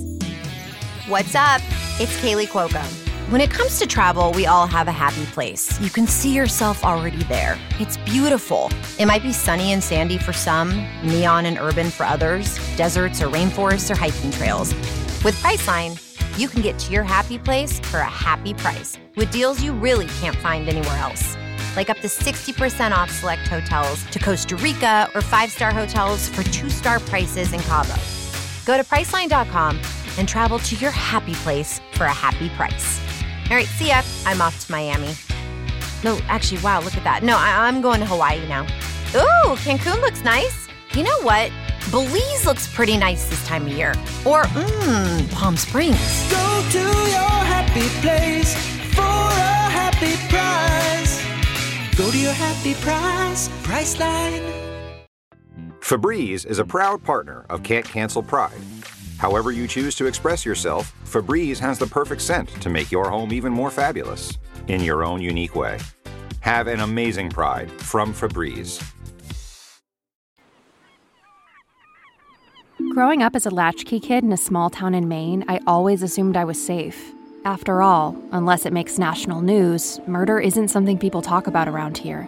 What's 1.07 1.35
up? 1.35 1.61
It's 1.99 2.19
Kaley 2.19 2.47
Cuoco. 2.47 2.83
When 3.31 3.41
it 3.41 3.51
comes 3.51 3.77
to 3.77 3.85
travel, 3.85 4.31
we 4.31 4.47
all 4.47 4.65
have 4.65 4.87
a 4.87 4.91
happy 4.91 5.23
place. 5.27 5.79
You 5.79 5.91
can 5.91 6.07
see 6.07 6.33
yourself 6.33 6.83
already 6.83 7.21
there. 7.25 7.59
It's 7.79 7.95
beautiful. 7.97 8.71
It 8.97 9.05
might 9.05 9.21
be 9.21 9.31
sunny 9.31 9.71
and 9.71 9.83
sandy 9.83 10.17
for 10.17 10.33
some, 10.33 10.83
neon 11.03 11.45
and 11.45 11.59
urban 11.59 11.91
for 11.91 12.07
others, 12.07 12.57
deserts 12.75 13.21
or 13.21 13.27
rainforests 13.27 13.91
or 13.91 13.95
hiking 13.95 14.31
trails. 14.31 14.73
With 15.23 15.35
Priceline, 15.35 16.01
you 16.39 16.47
can 16.47 16.63
get 16.63 16.79
to 16.79 16.91
your 16.91 17.03
happy 17.03 17.37
place 17.37 17.79
for 17.81 17.99
a 17.99 18.03
happy 18.03 18.55
price 18.55 18.97
with 19.15 19.29
deals 19.31 19.61
you 19.61 19.73
really 19.73 20.07
can't 20.19 20.37
find 20.37 20.67
anywhere 20.67 20.97
else. 20.97 21.37
Like 21.77 21.91
up 21.91 21.99
to 21.99 22.07
60% 22.07 22.91
off 22.91 23.11
select 23.11 23.47
hotels 23.47 24.03
to 24.09 24.17
Costa 24.17 24.55
Rica 24.55 25.09
or 25.13 25.21
five 25.21 25.51
star 25.51 25.71
hotels 25.71 26.27
for 26.27 26.41
two 26.43 26.71
star 26.71 26.99
prices 26.99 27.53
in 27.53 27.59
Cabo. 27.59 27.93
Go 28.65 28.75
to 28.77 28.83
Priceline.com 28.83 29.79
and 30.17 30.27
travel 30.27 30.57
to 30.57 30.75
your 30.77 30.89
happy 30.89 31.35
place 31.35 31.79
for 31.93 32.05
a 32.05 32.11
happy 32.13 32.49
price. 32.49 32.99
All 33.51 33.55
right, 33.55 33.67
see 33.67 33.89
ya. 33.89 34.01
I'm 34.25 34.41
off 34.41 34.65
to 34.65 34.71
Miami. 34.71 35.13
No, 36.03 36.19
actually, 36.27 36.61
wow, 36.61 36.81
look 36.81 36.97
at 36.97 37.03
that. 37.03 37.21
No, 37.21 37.37
I- 37.37 37.67
I'm 37.67 37.79
going 37.81 37.99
to 37.99 38.07
Hawaii 38.07 38.45
now. 38.47 38.63
Ooh, 39.15 39.55
Cancun 39.57 40.01
looks 40.01 40.23
nice. 40.23 40.67
You 40.93 41.03
know 41.03 41.21
what? 41.21 41.51
Belize 41.91 42.45
looks 42.45 42.67
pretty 42.73 42.97
nice 42.97 43.29
this 43.29 43.45
time 43.45 43.67
of 43.67 43.71
year. 43.73 43.91
Or, 44.25 44.43
mmm, 44.45 45.31
Palm 45.31 45.55
Springs. 45.55 45.97
Go 46.31 46.65
to 46.71 46.79
your 46.79 47.45
happy 47.45 47.87
place 48.01 48.76
Go 51.97 52.11
to 52.11 52.17
your 52.19 52.33
happy 52.33 52.75
price, 52.75 53.49
Priceline. 53.63 54.53
Febreze 55.79 56.45
is 56.45 56.59
a 56.59 56.65
proud 56.65 57.03
partner 57.03 57.43
of 57.49 57.63
Can't 57.63 57.85
Cancel 57.85 58.21
Pride. 58.21 58.61
However, 59.17 59.51
you 59.51 59.67
choose 59.67 59.95
to 59.95 60.05
express 60.05 60.45
yourself, 60.45 60.93
Febreze 61.05 61.57
has 61.57 61.79
the 61.79 61.87
perfect 61.87 62.21
scent 62.21 62.49
to 62.61 62.69
make 62.69 62.91
your 62.91 63.09
home 63.09 63.33
even 63.33 63.51
more 63.51 63.71
fabulous 63.71 64.37
in 64.67 64.83
your 64.83 65.03
own 65.03 65.21
unique 65.21 65.55
way. 65.55 65.79
Have 66.41 66.67
an 66.67 66.81
amazing 66.81 67.31
Pride 67.31 67.71
from 67.71 68.13
Febreze. 68.13 68.79
Growing 72.93 73.23
up 73.23 73.35
as 73.35 73.47
a 73.47 73.49
latchkey 73.49 73.99
kid 73.99 74.23
in 74.23 74.31
a 74.31 74.37
small 74.37 74.69
town 74.69 74.93
in 74.93 75.07
Maine, 75.07 75.43
I 75.47 75.61
always 75.65 76.03
assumed 76.03 76.37
I 76.37 76.45
was 76.45 76.63
safe. 76.63 77.11
After 77.47 77.81
all, 77.81 78.13
unless 78.33 78.65
it 78.65 78.73
makes 78.73 78.99
national 78.99 79.39
news, 79.39 80.01
murder 80.05 80.37
isn't 80.37 80.67
something 80.67 80.97
people 80.97 81.21
talk 81.21 81.47
about 81.47 81.69
around 81.69 81.97
here. 81.97 82.27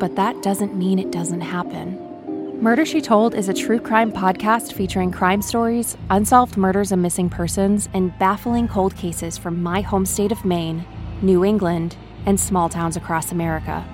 But 0.00 0.16
that 0.16 0.42
doesn't 0.42 0.74
mean 0.74 0.98
it 0.98 1.12
doesn't 1.12 1.42
happen. 1.42 2.60
Murder 2.60 2.84
She 2.84 3.00
Told 3.00 3.36
is 3.36 3.48
a 3.48 3.54
true 3.54 3.78
crime 3.78 4.10
podcast 4.10 4.72
featuring 4.72 5.12
crime 5.12 5.42
stories, 5.42 5.96
unsolved 6.10 6.56
murders 6.56 6.90
and 6.90 7.00
missing 7.00 7.30
persons, 7.30 7.88
and 7.94 8.18
baffling 8.18 8.66
cold 8.66 8.96
cases 8.96 9.38
from 9.38 9.62
my 9.62 9.80
home 9.80 10.04
state 10.04 10.32
of 10.32 10.44
Maine, 10.44 10.84
New 11.22 11.44
England, 11.44 11.94
and 12.26 12.40
small 12.40 12.68
towns 12.68 12.96
across 12.96 13.30
America. 13.30 13.84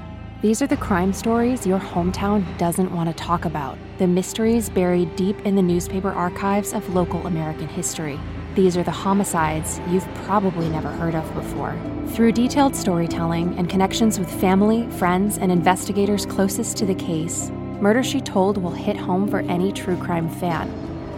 These 0.41 0.63
are 0.63 0.67
the 0.67 0.79
crime 0.79 1.13
stories 1.13 1.67
your 1.67 1.79
hometown 1.79 2.43
doesn't 2.57 2.91
want 2.91 3.15
to 3.15 3.23
talk 3.23 3.45
about, 3.45 3.77
the 3.99 4.07
mysteries 4.07 4.71
buried 4.71 5.15
deep 5.15 5.39
in 5.45 5.57
the 5.57 5.63
newspaper 5.63 6.11
archives 6.11 6.73
of 6.73 6.95
local 6.95 7.27
American 7.27 7.69
history. 7.69 8.19
These 8.55 8.77
are 8.77 8.85
the 8.85 8.93
homicides 8.93 9.81
you've 9.89 10.07
probably 10.27 10.69
never 10.69 10.89
heard 10.89 11.17
of 11.17 11.35
before. 11.35 11.77
Through 12.11 12.33
detailed 12.33 12.77
storytelling 12.77 13.59
and 13.59 13.69
connections 13.69 14.19
with 14.19 14.31
family, 14.41 14.89
friends, 14.93 15.39
and 15.39 15.51
investigators 15.51 16.25
closest 16.25 16.77
to 16.77 16.87
the 16.87 16.95
case, 16.95 17.51
Murder 17.81 18.05
She 18.05 18.21
Told 18.21 18.59
will 18.59 18.71
hit 18.71 18.97
home 18.97 19.29
for 19.29 19.41
any 19.41 19.73
true 19.73 19.97
crime 19.97 20.29
fan, 20.29 20.69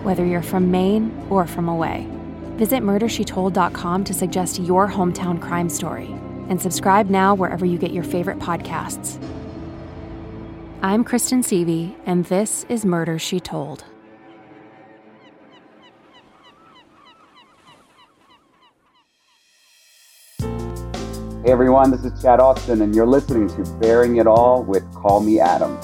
whether 0.03 0.25
you're 0.25 0.43
from 0.43 0.71
Maine 0.71 1.15
or 1.29 1.47
from 1.47 1.69
away. 1.69 2.09
Visit 2.57 2.83
murdershetold.com 2.83 4.05
to 4.05 4.15
suggest 4.15 4.59
your 4.59 4.89
hometown 4.89 5.39
crime 5.39 5.69
story 5.69 6.07
and 6.49 6.61
subscribe 6.61 7.11
now 7.11 7.35
wherever 7.35 7.67
you 7.67 7.77
get 7.77 7.93
your 7.93 8.05
favorite 8.05 8.39
podcasts. 8.39 9.23
I'm 10.81 11.05
Kristen 11.05 11.43
Seavey, 11.43 11.97
and 12.07 12.25
this 12.27 12.65
is 12.71 12.87
Murder 12.87 13.19
She 13.19 13.41
Told. 13.41 13.85
Hey 21.47 21.53
everyone, 21.53 21.93
this 21.93 22.05
is 22.05 22.21
Chad 22.21 22.41
Austin, 22.41 22.83
and 22.83 22.93
you're 22.93 23.07
listening 23.07 23.47
to 23.51 23.71
Bearing 23.75 24.17
It 24.17 24.27
All 24.27 24.65
with 24.65 24.83
Call 24.93 25.21
Me 25.21 25.39
Adam. 25.39 25.77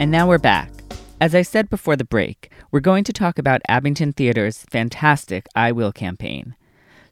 And 0.00 0.10
now 0.10 0.26
we're 0.26 0.38
back. 0.38 0.72
As 1.20 1.36
I 1.36 1.42
said 1.42 1.70
before 1.70 1.94
the 1.94 2.04
break, 2.04 2.50
we're 2.72 2.80
going 2.80 3.04
to 3.04 3.12
talk 3.12 3.38
about 3.38 3.60
Abingdon 3.68 4.12
Theater's 4.12 4.64
fantastic 4.64 5.46
I 5.54 5.70
Will 5.70 5.92
campaign. 5.92 6.56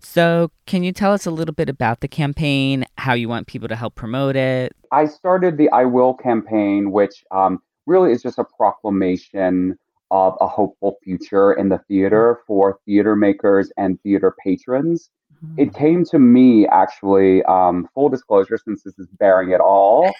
So, 0.00 0.50
can 0.66 0.83
you 0.83 0.90
tell 0.90 1.12
us 1.12 1.26
a 1.26 1.31
little 1.31 1.55
bit 1.55 1.68
about 1.68 2.00
the 2.00 2.09
campaign, 2.09 2.85
how 2.98 3.14
you 3.14 3.29
want 3.29 3.46
people 3.46 3.68
to 3.68 3.76
help 3.76 3.94
promote 3.94 4.35
it? 4.35 4.74
I 4.90 5.07
started 5.07 5.59
the 5.59 5.70
I 5.70 5.85
Will 5.85 6.14
campaign, 6.14 6.90
which 6.90 7.22
um, 7.31 7.62
really 7.87 8.11
is 8.11 8.20
just 8.20 8.40
a 8.40 8.44
proclamation 8.57 9.79
of 10.11 10.37
a 10.40 10.48
hopeful 10.48 10.96
future 11.05 11.53
in 11.53 11.68
the 11.68 11.79
theater 11.87 12.40
for 12.48 12.81
theater 12.85 13.14
makers 13.14 13.70
and 13.76 14.03
theater 14.03 14.35
patrons. 14.44 15.09
It 15.57 15.74
came 15.74 16.05
to 16.07 16.18
me 16.18 16.66
actually, 16.66 17.42
um, 17.44 17.88
full 17.94 18.09
disclosure, 18.09 18.59
since 18.59 18.83
this 18.83 18.98
is 18.98 19.09
bearing 19.18 19.50
it 19.50 19.61
all, 19.61 20.12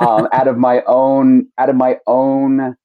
um, 0.00 0.28
out 0.32 0.46
of 0.46 0.56
my 0.56 0.82
own, 0.86 1.48
out 1.58 1.68
of 1.68 1.76
my 1.76 1.98
own 2.06 2.76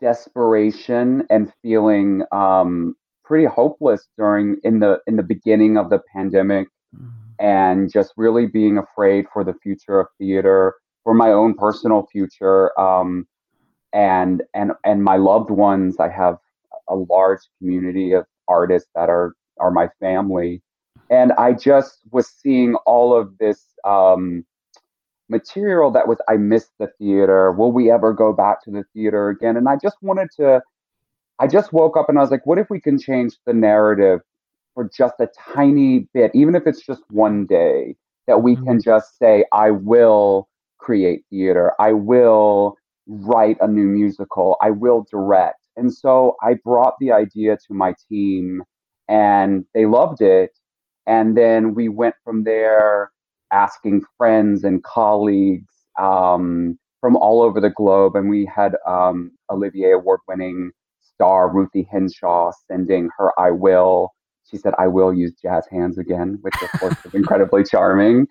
desperation 0.00 1.26
and 1.28 1.52
feeling 1.60 2.22
um, 2.32 2.94
pretty 3.24 3.44
hopeless 3.44 4.08
during 4.16 4.56
in 4.64 4.80
the 4.80 5.00
in 5.06 5.16
the 5.16 5.22
beginning 5.22 5.76
of 5.76 5.90
the 5.90 6.00
pandemic, 6.14 6.68
and 7.38 7.92
just 7.92 8.12
really 8.16 8.46
being 8.46 8.78
afraid 8.78 9.26
for 9.32 9.44
the 9.44 9.54
future 9.62 10.00
of 10.00 10.06
theater, 10.18 10.74
for 11.04 11.12
my 11.12 11.30
own 11.30 11.54
personal 11.54 12.06
future, 12.10 12.78
um, 12.80 13.26
and 13.92 14.42
and 14.54 14.72
and 14.84 15.04
my 15.04 15.16
loved 15.16 15.50
ones. 15.50 15.96
I 16.00 16.08
have 16.08 16.38
a 16.88 16.96
large 16.96 17.40
community 17.58 18.12
of 18.12 18.24
artists 18.48 18.88
that 18.94 19.10
are 19.10 19.34
are 19.60 19.70
my 19.70 19.88
family 20.00 20.62
and 21.10 21.32
I 21.32 21.52
just 21.52 22.00
was 22.10 22.28
seeing 22.28 22.74
all 22.86 23.18
of 23.18 23.36
this 23.38 23.64
um, 23.84 24.44
material 25.28 25.90
that 25.92 26.08
was 26.08 26.18
I 26.28 26.36
miss 26.36 26.68
the 26.78 26.88
theater. 26.98 27.52
Will 27.52 27.72
we 27.72 27.90
ever 27.90 28.12
go 28.12 28.32
back 28.32 28.62
to 28.64 28.70
the 28.70 28.84
theater 28.92 29.28
again? 29.28 29.56
And 29.56 29.68
I 29.68 29.76
just 29.82 29.96
wanted 30.02 30.28
to. 30.36 30.62
I 31.40 31.46
just 31.46 31.72
woke 31.72 31.96
up 31.96 32.08
and 32.08 32.18
I 32.18 32.20
was 32.20 32.32
like, 32.32 32.46
what 32.46 32.58
if 32.58 32.68
we 32.68 32.80
can 32.80 32.98
change 32.98 33.34
the 33.46 33.52
narrative 33.52 34.20
for 34.74 34.90
just 34.96 35.14
a 35.20 35.28
tiny 35.54 36.08
bit, 36.14 36.30
even 36.34 36.54
if 36.54 36.66
it's 36.66 36.84
just 36.84 37.02
one 37.10 37.46
day, 37.46 37.96
that 38.28 38.42
we 38.42 38.56
can 38.56 38.80
just 38.80 39.18
say, 39.18 39.44
I 39.52 39.70
will 39.72 40.48
create 40.78 41.24
theater. 41.30 41.72
I 41.80 41.92
will 41.92 42.76
write 43.08 43.56
a 43.60 43.66
new 43.66 43.86
musical. 43.86 44.56
I 44.62 44.70
will 44.70 45.06
direct. 45.10 45.60
And 45.76 45.92
so 45.92 46.36
I 46.42 46.54
brought 46.54 46.94
the 47.00 47.10
idea 47.12 47.56
to 47.66 47.74
my 47.74 47.94
team 48.08 48.62
and 49.08 49.64
they 49.74 49.86
loved 49.86 50.20
it. 50.20 50.56
And 51.08 51.36
then 51.36 51.74
we 51.74 51.88
went 51.88 52.14
from 52.22 52.44
there 52.44 53.10
asking 53.50 54.02
friends 54.18 54.62
and 54.62 54.84
colleagues 54.84 55.74
um, 55.98 56.78
from 57.00 57.16
all 57.16 57.40
over 57.42 57.60
the 57.60 57.70
globe. 57.70 58.14
And 58.14 58.28
we 58.28 58.44
had 58.44 58.76
um, 58.86 59.32
Olivier 59.50 59.92
award 59.92 60.20
winning 60.28 60.70
star 61.00 61.50
Ruthie 61.50 61.88
Henshall 61.92 62.52
sending 62.70 63.08
her 63.16 63.32
I 63.40 63.50
Will. 63.50 64.12
She 64.50 64.58
said, 64.58 64.74
I 64.78 64.86
will 64.86 65.12
use 65.12 65.32
jazz 65.42 65.66
hands 65.70 65.98
again, 65.98 66.38
which 66.42 66.54
of 66.62 66.80
course 66.80 66.96
was 67.04 67.14
incredibly 67.14 67.64
charming. 67.70 68.26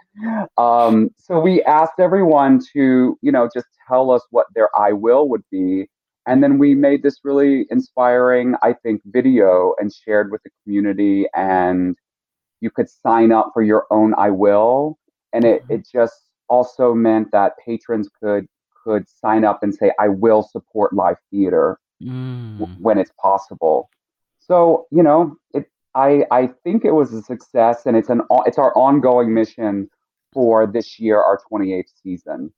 Um, 0.57 1.09
so 1.17 1.39
we 1.39 1.63
asked 1.63 1.99
everyone 1.99 2.59
to, 2.73 3.17
you 3.21 3.31
know, 3.31 3.49
just 3.53 3.67
tell 3.87 4.11
us 4.11 4.21
what 4.31 4.47
their 4.55 4.69
I 4.79 4.93
will 4.93 5.29
would 5.29 5.43
be. 5.51 5.87
And 6.27 6.43
then 6.43 6.57
we 6.57 6.75
made 6.75 7.03
this 7.03 7.19
really 7.23 7.65
inspiring, 7.69 8.55
I 8.63 8.73
think, 8.73 9.01
video 9.05 9.73
and 9.79 9.93
shared 9.93 10.31
with 10.31 10.41
the 10.43 10.49
community. 10.63 11.25
And 11.35 11.95
you 12.61 12.71
could 12.71 12.89
sign 12.89 13.31
up 13.31 13.51
for 13.53 13.61
your 13.61 13.85
own 13.91 14.13
I 14.17 14.29
will. 14.29 14.97
And 15.33 15.43
it, 15.43 15.63
mm-hmm. 15.63 15.73
it 15.73 15.87
just 15.91 16.29
also 16.49 16.93
meant 16.93 17.31
that 17.31 17.53
patrons 17.65 18.09
could 18.21 18.47
could 18.83 19.07
sign 19.09 19.43
up 19.43 19.63
and 19.63 19.75
say, 19.75 19.91
I 19.99 20.07
will 20.07 20.43
support 20.43 20.93
live 20.93 21.17
theater 21.29 21.77
w- 21.99 22.15
mm. 22.65 22.79
when 22.79 22.97
it's 22.97 23.11
possible. 23.21 23.89
So, 24.39 24.85
you 24.91 25.03
know, 25.03 25.35
it 25.53 25.69
I 25.93 26.25
I 26.31 26.47
think 26.63 26.85
it 26.85 26.91
was 26.91 27.13
a 27.13 27.21
success 27.21 27.85
and 27.85 27.97
it's 27.97 28.09
an 28.09 28.21
it's 28.45 28.57
our 28.57 28.75
ongoing 28.77 29.33
mission 29.33 29.89
for 30.33 30.65
this 30.67 30.99
year, 30.99 31.21
our 31.21 31.39
28th 31.51 31.91
season. 32.01 32.53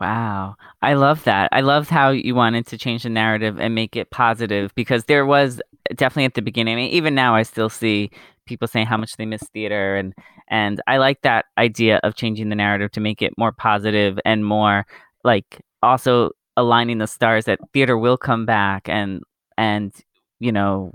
Wow. 0.00 0.56
I 0.82 0.94
love 0.94 1.24
that. 1.24 1.48
I 1.52 1.60
love 1.60 1.88
how 1.88 2.10
you 2.10 2.34
wanted 2.34 2.66
to 2.66 2.78
change 2.78 3.04
the 3.04 3.08
narrative 3.08 3.60
and 3.60 3.74
make 3.74 3.96
it 3.96 4.10
positive 4.10 4.74
because 4.74 5.04
there 5.04 5.24
was 5.24 5.60
definitely 5.94 6.24
at 6.24 6.34
the 6.34 6.42
beginning, 6.42 6.74
I 6.74 6.76
mean, 6.76 6.90
even 6.90 7.14
now 7.14 7.34
I 7.34 7.42
still 7.42 7.68
see 7.68 8.10
people 8.46 8.68
saying 8.68 8.86
how 8.86 8.96
much 8.96 9.16
they 9.16 9.26
miss 9.26 9.42
theater 9.52 9.96
and 9.96 10.14
and 10.48 10.80
I 10.86 10.98
like 10.98 11.22
that 11.22 11.46
idea 11.58 12.00
of 12.02 12.14
changing 12.14 12.48
the 12.48 12.54
narrative 12.54 12.90
to 12.92 13.00
make 13.00 13.22
it 13.22 13.32
more 13.38 13.52
positive 13.52 14.18
and 14.24 14.44
more 14.44 14.86
like 15.24 15.60
also 15.82 16.30
aligning 16.56 16.98
the 16.98 17.06
stars 17.06 17.46
that 17.46 17.58
theater 17.72 17.96
will 17.98 18.16
come 18.16 18.46
back 18.46 18.88
and 18.88 19.22
and 19.56 19.92
you 20.40 20.52
know 20.52 20.92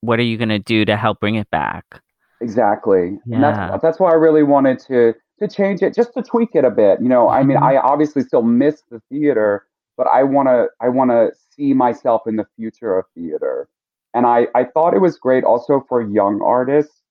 what 0.00 0.18
are 0.18 0.24
you 0.24 0.36
going 0.36 0.48
to 0.48 0.58
do 0.58 0.84
to 0.84 0.96
help 0.96 1.20
bring 1.20 1.34
it 1.34 1.50
back? 1.50 2.00
Exactly. 2.40 3.08
And 3.08 3.20
Yeah. 3.26 3.68
that's 3.70 3.82
that's 3.82 4.00
why 4.00 4.10
I 4.10 4.14
really 4.14 4.42
wanted 4.42 4.78
to 4.80 5.14
to 5.40 5.48
change 5.48 5.82
it, 5.82 5.94
just 5.94 6.14
to 6.14 6.22
tweak 6.22 6.50
it 6.54 6.64
a 6.64 6.70
bit. 6.70 7.00
You 7.00 7.08
know, 7.08 7.28
I 7.28 7.42
mean, 7.42 7.56
mm-hmm. 7.56 7.64
I 7.64 7.76
obviously 7.78 8.22
still 8.22 8.42
miss 8.42 8.82
the 8.90 9.00
theater, 9.08 9.66
but 9.96 10.06
I 10.06 10.22
wanna 10.22 10.66
I 10.80 10.88
wanna 10.88 11.30
see 11.56 11.74
myself 11.74 12.26
in 12.26 12.36
the 12.36 12.46
future 12.56 12.96
of 12.98 13.06
theater. 13.14 13.68
And 14.14 14.26
I, 14.26 14.46
I 14.54 14.64
thought 14.64 14.94
it 14.94 15.00
was 15.00 15.18
great 15.18 15.44
also 15.44 15.84
for 15.88 16.00
young 16.00 16.40
artists 16.42 17.02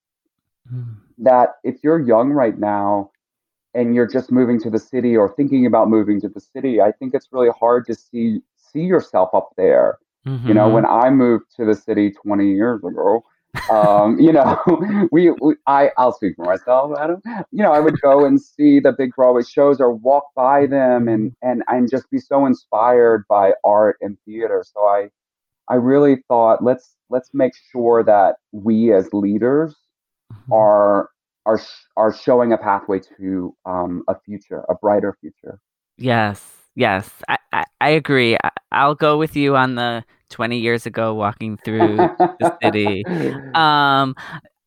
hmm. 0.69 0.83
that 1.19 1.55
if 1.63 1.75
you're 1.83 1.99
young 1.99 2.31
right 2.31 2.57
now 2.57 3.11
and 3.73 3.93
you're 3.95 4.07
just 4.07 4.31
moving 4.31 4.59
to 4.61 4.69
the 4.69 4.79
city 4.79 5.15
or 5.15 5.33
thinking 5.35 5.65
about 5.65 5.89
moving 5.89 6.19
to 6.21 6.29
the 6.29 6.39
city, 6.39 6.81
I 6.81 6.91
think 6.91 7.13
it's 7.13 7.27
really 7.31 7.51
hard 7.59 7.85
to 7.87 7.95
see 7.95 8.39
see 8.55 8.81
yourself 8.81 9.29
up 9.33 9.49
there. 9.57 9.97
You 10.45 10.53
know, 10.53 10.67
when 10.67 10.83
mm-hmm. 10.83 11.05
I 11.05 11.09
moved 11.09 11.55
to 11.55 11.63
the 11.63 11.73
city 11.73 12.11
20 12.11 12.51
years 12.51 12.83
ago, 12.83 13.23
um, 13.69 14.19
you 14.19 14.31
know, 14.33 14.59
we, 15.11 15.31
we 15.41 15.55
I 15.65 15.91
I'll 15.97 16.11
speak 16.11 16.35
for 16.35 16.45
myself, 16.45 16.97
Adam. 16.99 17.21
You 17.51 17.63
know, 17.63 17.71
I 17.71 17.79
would 17.79 17.99
go 18.01 18.25
and 18.25 18.41
see 18.41 18.79
the 18.79 18.91
big 18.91 19.15
Broadway 19.15 19.43
shows 19.43 19.79
or 19.79 19.93
walk 19.93 20.25
by 20.35 20.65
them 20.65 21.07
and 21.07 21.31
mm-hmm. 21.31 21.49
and 21.49 21.63
and 21.67 21.89
just 21.89 22.09
be 22.09 22.19
so 22.19 22.45
inspired 22.45 23.25
by 23.29 23.53
art 23.63 23.97
and 24.01 24.17
theater. 24.25 24.63
So 24.65 24.81
I 24.81 25.09
I 25.69 25.75
really 25.75 26.23
thought 26.27 26.63
let's 26.63 26.95
let's 27.09 27.29
make 27.33 27.53
sure 27.71 28.03
that 28.03 28.35
we 28.51 28.93
as 28.93 29.09
leaders 29.13 29.75
are 30.51 31.09
are 31.45 31.57
sh- 31.59 31.85
are 31.95 32.13
showing 32.13 32.53
a 32.53 32.57
pathway 32.57 32.99
to 33.17 33.55
um, 33.65 34.03
a 34.07 34.15
future, 34.25 34.63
a 34.69 34.75
brighter 34.75 35.17
future. 35.21 35.59
Yes, 35.97 36.43
yes, 36.75 37.09
I, 37.27 37.37
I, 37.53 37.63
I 37.81 37.89
agree. 37.89 38.37
I, 38.43 38.49
I'll 38.71 38.95
go 38.95 39.17
with 39.17 39.35
you 39.35 39.55
on 39.55 39.75
the 39.75 40.03
20 40.29 40.59
years 40.59 40.85
ago 40.85 41.13
walking 41.13 41.57
through 41.57 42.09
the 42.39 42.51
city. 42.61 43.05
Um, 43.55 44.15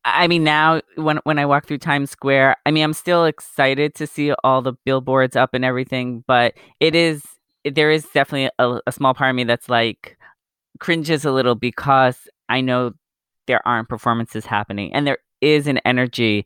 I 0.03 0.27
mean, 0.27 0.43
now 0.43 0.81
when 0.95 1.17
when 1.23 1.39
I 1.39 1.45
walk 1.45 1.65
through 1.67 1.77
Times 1.77 2.09
Square, 2.11 2.57
I 2.65 2.71
mean, 2.71 2.83
I'm 2.83 2.93
still 2.93 3.25
excited 3.25 3.95
to 3.95 4.07
see 4.07 4.33
all 4.43 4.61
the 4.61 4.73
billboards 4.85 5.35
up 5.35 5.53
and 5.53 5.63
everything, 5.63 6.23
but 6.27 6.55
it 6.79 6.95
is 6.95 7.23
there 7.63 7.91
is 7.91 8.05
definitely 8.13 8.49
a, 8.59 8.79
a 8.87 8.91
small 8.91 9.13
part 9.13 9.29
of 9.29 9.35
me 9.35 9.43
that's 9.43 9.69
like 9.69 10.17
cringes 10.81 11.23
a 11.23 11.31
little 11.31 11.55
because 11.55 12.27
I 12.49 12.59
know 12.59 12.91
there 13.47 13.65
aren't 13.65 13.87
performances 13.87 14.45
happening, 14.45 14.93
and 14.93 15.07
there 15.07 15.19
is 15.39 15.67
an 15.67 15.77
energy 15.85 16.45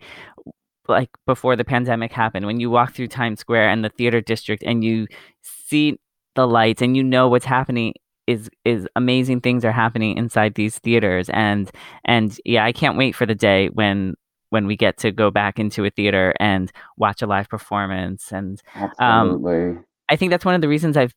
like 0.88 1.10
before 1.26 1.56
the 1.56 1.65
pandemic 1.65 2.12
happened 2.13 2.45
when 2.45 2.60
you 2.60 2.69
walk 2.69 2.93
through 2.93 3.08
Times 3.08 3.39
Square 3.39 3.69
and 3.69 3.84
the 3.84 3.89
theater 3.89 4.21
district 4.21 4.62
and 4.63 4.84
you 4.84 5.08
see 5.41 5.98
the 6.36 6.48
lights 6.48 6.84
and 6.84 6.95
you 6.95 7.04
know 7.04 7.28
what's 7.28 7.45
happening 7.45 7.93
is 8.28 8.52
is 8.65 8.88
amazing 8.95 9.41
things 9.41 9.65
are 9.65 9.71
happening 9.71 10.15
inside 10.15 10.54
these 10.54 10.78
theaters 10.80 11.28
and 11.30 11.71
and 12.04 12.39
yeah 12.45 12.63
I 12.63 12.71
can't 12.71 12.98
wait 12.98 13.15
for 13.15 13.26
the 13.26 13.34
day 13.34 13.69
when 13.69 14.13
when 14.50 14.67
we 14.67 14.76
get 14.76 14.98
to 14.98 15.12
go 15.12 15.32
back 15.32 15.58
into 15.58 15.84
a 15.86 15.89
theater 15.89 16.34
and 16.39 16.71
watch 16.98 17.24
a 17.24 17.28
live 17.28 17.50
performance 17.50 18.32
and 18.32 18.62
um, 18.76 18.91
Absolutely. 19.00 19.82
I 20.08 20.15
think 20.15 20.30
that's 20.30 20.45
one 20.45 20.56
of 20.56 20.62
the 20.62 20.69
reasons 20.69 20.98
I've 20.98 21.15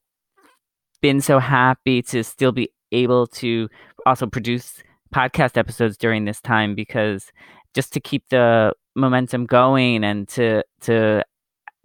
been 1.03 1.21
so 1.21 1.39
happy 1.39 2.03
to 2.03 2.25
still 2.25 2.53
be 2.53 2.71
able 2.93 3.27
to 3.27 3.69
also 4.07 4.27
produce 4.27 4.83
podcast 5.15 5.57
episodes 5.57 5.97
during 5.97 6.25
this 6.25 6.41
time 6.41 6.75
because 6.75 7.33
just 7.75 7.93
to 7.93 8.01
keep 8.01 8.29
the 8.31 8.73
momentum 8.95 9.47
going 9.47 10.05
and 10.05 10.29
to 10.29 10.63
to 10.81 11.23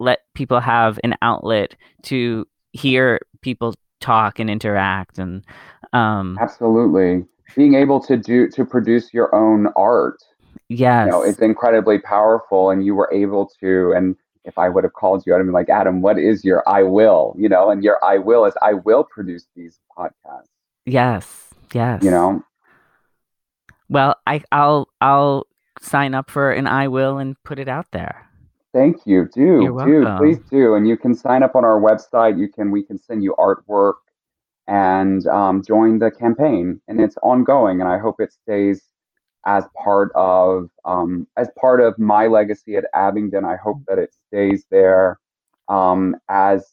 let 0.00 0.20
people 0.34 0.60
have 0.60 0.98
an 1.04 1.14
outlet 1.22 1.76
to 2.02 2.46
hear 2.72 3.20
people 3.40 3.74
talk 4.00 4.38
and 4.38 4.50
interact 4.50 5.18
and 5.18 5.44
um 5.92 6.36
Absolutely. 6.40 7.24
Being 7.54 7.74
able 7.74 8.00
to 8.00 8.16
do 8.16 8.48
to 8.50 8.64
produce 8.64 9.14
your 9.14 9.34
own 9.34 9.68
art, 9.76 10.22
yes 10.68 11.06
you 11.06 11.12
know, 11.12 11.22
it's 11.22 11.38
incredibly 11.38 11.98
powerful 11.98 12.70
and 12.70 12.84
you 12.84 12.94
were 12.94 13.10
able 13.12 13.48
to 13.60 13.92
and 13.92 14.16
if 14.44 14.58
I 14.58 14.68
would 14.68 14.84
have 14.84 14.92
called 14.92 15.24
you, 15.26 15.34
I'd 15.34 15.38
have 15.38 15.46
been 15.46 15.54
like, 15.54 15.70
Adam, 15.70 16.02
what 16.02 16.18
is 16.18 16.44
your 16.44 16.62
I 16.68 16.82
will? 16.82 17.34
You 17.38 17.48
know, 17.48 17.70
and 17.70 17.82
your 17.82 18.02
I 18.04 18.18
will 18.18 18.44
is 18.44 18.54
I 18.60 18.74
will 18.74 19.04
produce 19.04 19.46
these 19.56 19.78
podcasts, 19.96 20.50
yes 20.86 21.50
yes 21.72 22.02
you 22.02 22.10
know? 22.10 22.42
well 23.88 24.16
I 24.26 24.42
I'll 24.52 24.88
I'll 25.00 25.46
sign 25.80 26.14
up 26.14 26.30
for 26.30 26.52
an 26.52 26.66
I 26.66 26.88
will 26.88 27.18
and 27.18 27.36
put 27.42 27.58
it 27.58 27.68
out 27.68 27.86
there 27.92 28.28
Thank 28.74 29.06
you. 29.06 29.28
Do 29.32 29.62
You're 29.62 29.86
do 29.86 30.16
please 30.18 30.40
do, 30.50 30.74
and 30.74 30.86
you 30.88 30.96
can 30.96 31.14
sign 31.14 31.44
up 31.44 31.54
on 31.54 31.64
our 31.64 31.80
website. 31.80 32.40
You 32.40 32.48
can 32.48 32.72
we 32.72 32.82
can 32.82 32.98
send 32.98 33.22
you 33.22 33.32
artwork 33.38 33.94
and 34.66 35.24
um, 35.28 35.62
join 35.64 36.00
the 36.00 36.10
campaign, 36.10 36.80
and 36.88 37.00
it's 37.00 37.16
ongoing. 37.22 37.80
And 37.80 37.88
I 37.88 37.98
hope 37.98 38.16
it 38.18 38.32
stays 38.32 38.82
as 39.46 39.64
part 39.80 40.10
of 40.16 40.70
um, 40.84 41.28
as 41.36 41.48
part 41.56 41.80
of 41.80 41.96
my 42.00 42.26
legacy 42.26 42.74
at 42.74 42.86
Abingdon. 42.94 43.44
I 43.44 43.54
hope 43.62 43.78
that 43.86 44.00
it 44.00 44.12
stays 44.26 44.64
there 44.72 45.20
um, 45.68 46.16
as 46.28 46.66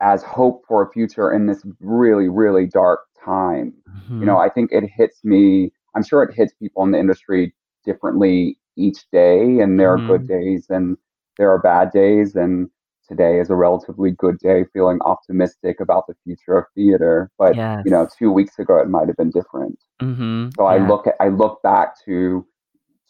as 0.00 0.22
hope 0.22 0.62
for 0.68 0.86
a 0.86 0.92
future 0.92 1.32
in 1.32 1.46
this 1.46 1.64
really 1.80 2.28
really 2.28 2.68
dark 2.68 3.00
time. 3.24 3.74
You 4.10 4.26
know, 4.26 4.36
I 4.38 4.48
think 4.48 4.72
it 4.72 4.84
hits 4.94 5.24
me. 5.24 5.72
I'm 5.94 6.02
sure 6.04 6.22
it 6.22 6.34
hits 6.34 6.52
people 6.54 6.82
in 6.84 6.90
the 6.90 6.98
industry 6.98 7.54
differently 7.84 8.58
each 8.76 8.98
day, 9.10 9.60
and 9.60 9.78
there 9.78 9.92
are 9.92 9.98
good 9.98 10.26
days 10.28 10.66
and 10.68 10.96
there 11.38 11.50
are 11.50 11.58
bad 11.58 11.92
days. 11.92 12.34
And 12.34 12.68
today 13.08 13.40
is 13.40 13.50
a 13.50 13.54
relatively 13.54 14.10
good 14.10 14.38
day, 14.38 14.64
feeling 14.72 14.98
optimistic 15.02 15.80
about 15.80 16.06
the 16.06 16.14
future 16.24 16.58
of 16.58 16.64
theater. 16.74 17.30
But 17.38 17.56
Yes. 17.56 17.82
you 17.84 17.90
know, 17.90 18.08
two 18.18 18.30
weeks 18.30 18.58
ago 18.58 18.78
it 18.78 18.88
might 18.88 19.08
have 19.08 19.16
been 19.16 19.30
different. 19.30 19.78
mm-hmm. 20.00 20.48
So 20.56 20.64
I 20.64 20.78
look 20.86 21.06
at 21.06 21.14
I 21.20 21.28
look 21.28 21.62
back 21.62 21.94
to 22.04 22.46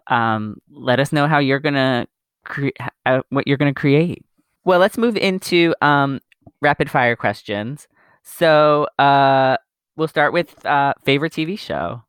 um, 0.08 0.58
let 0.71 1.00
us 1.00 1.13
know 1.13 1.28
how 1.28 1.39
you're 1.39 1.60
gonna 1.60 2.08
cre- 2.43 2.69
uh, 3.06 3.21
what 3.30 3.47
you're 3.47 3.58
gonna 3.58 3.74
create. 3.74 4.26
Well, 4.65 4.80
let's 4.80 4.97
move 4.97 5.17
into 5.17 5.74
um, 5.82 6.19
rapid 6.62 6.89
fire 6.89 7.15
questions. 7.15 7.88
So 8.24 8.88
uh, 9.00 9.58
we'll 10.01 10.07
start 10.07 10.33
with 10.33 10.65
uh, 10.65 10.95
favorite 11.05 11.31
TV 11.31 11.57
show. 11.57 12.01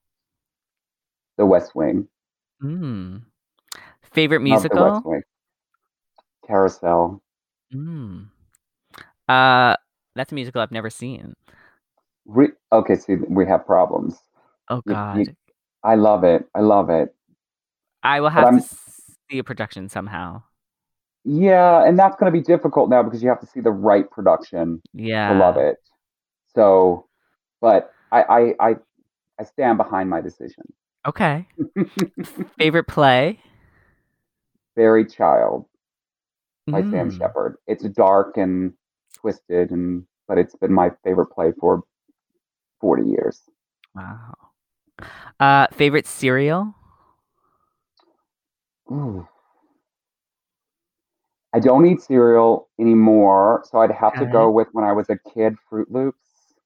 The 1.36 1.44
West 1.44 1.74
Wing. 1.74 2.08
Mm. 2.62 3.20
Favorite 4.14 4.40
musical. 4.40 4.92
West 4.92 5.04
Wing. 5.04 5.22
Carousel. 6.46 7.22
Mm. 7.74 8.28
Uh, 9.28 9.76
that's 10.16 10.32
a 10.32 10.34
musical 10.34 10.62
I've 10.62 10.72
never 10.72 10.88
seen. 10.88 11.34
Re- 12.24 12.52
okay, 12.72 12.96
see, 12.96 13.16
we 13.28 13.44
have 13.46 13.66
problems. 13.66 14.18
Oh 14.70 14.80
God, 14.88 15.18
you- 15.18 15.36
I 15.84 15.96
love 15.96 16.24
it. 16.24 16.48
I 16.54 16.60
love 16.60 16.88
it. 16.88 17.14
I 18.02 18.22
will 18.22 18.30
have 18.30 18.54
to 18.56 18.76
see 19.30 19.38
a 19.38 19.44
production 19.44 19.90
somehow. 19.90 20.42
Yeah, 21.24 21.84
and 21.84 21.98
that's 21.98 22.16
going 22.16 22.32
to 22.32 22.36
be 22.36 22.42
difficult 22.42 22.88
now 22.88 23.02
because 23.02 23.22
you 23.22 23.28
have 23.28 23.40
to 23.40 23.46
see 23.46 23.60
the 23.60 23.70
right 23.70 24.10
production 24.10 24.80
Yeah, 24.94 25.32
to 25.32 25.38
love 25.38 25.58
it. 25.58 25.76
So, 26.54 27.06
but 27.62 27.90
I, 28.12 28.22
I, 28.22 28.54
I, 28.70 28.76
I 29.40 29.44
stand 29.44 29.78
behind 29.78 30.10
my 30.10 30.20
decision. 30.20 30.64
Okay. 31.06 31.46
Favorite 32.58 32.88
play? 32.88 33.40
Buried 34.76 35.10
Child 35.10 35.66
by 36.70 36.82
Sam 36.82 37.10
Mm. 37.10 37.18
Shepard. 37.18 37.56
It's 37.66 37.84
dark 37.84 38.36
and 38.36 38.74
twisted, 39.14 39.70
and 39.70 40.04
but 40.28 40.38
it's 40.38 40.54
been 40.56 40.72
my 40.72 40.90
favorite 41.04 41.28
play 41.28 41.52
for 41.58 41.82
forty 42.80 43.08
years. 43.08 43.40
Wow. 43.94 44.34
Uh, 45.40 45.66
favorite 45.72 46.06
cereal? 46.06 46.74
Ooh. 48.90 49.26
I 51.54 51.60
don't 51.60 51.84
eat 51.86 52.00
cereal 52.00 52.68
anymore, 52.80 53.62
so 53.70 53.78
I'd 53.78 53.90
have 53.90 54.16
to 54.18 54.26
go 54.26 54.50
with 54.50 54.68
when 54.72 54.84
I 54.84 54.92
was 54.92 55.10
a 55.10 55.18
kid, 55.34 55.56
Froot 55.70 55.86
Loops. 55.90 56.18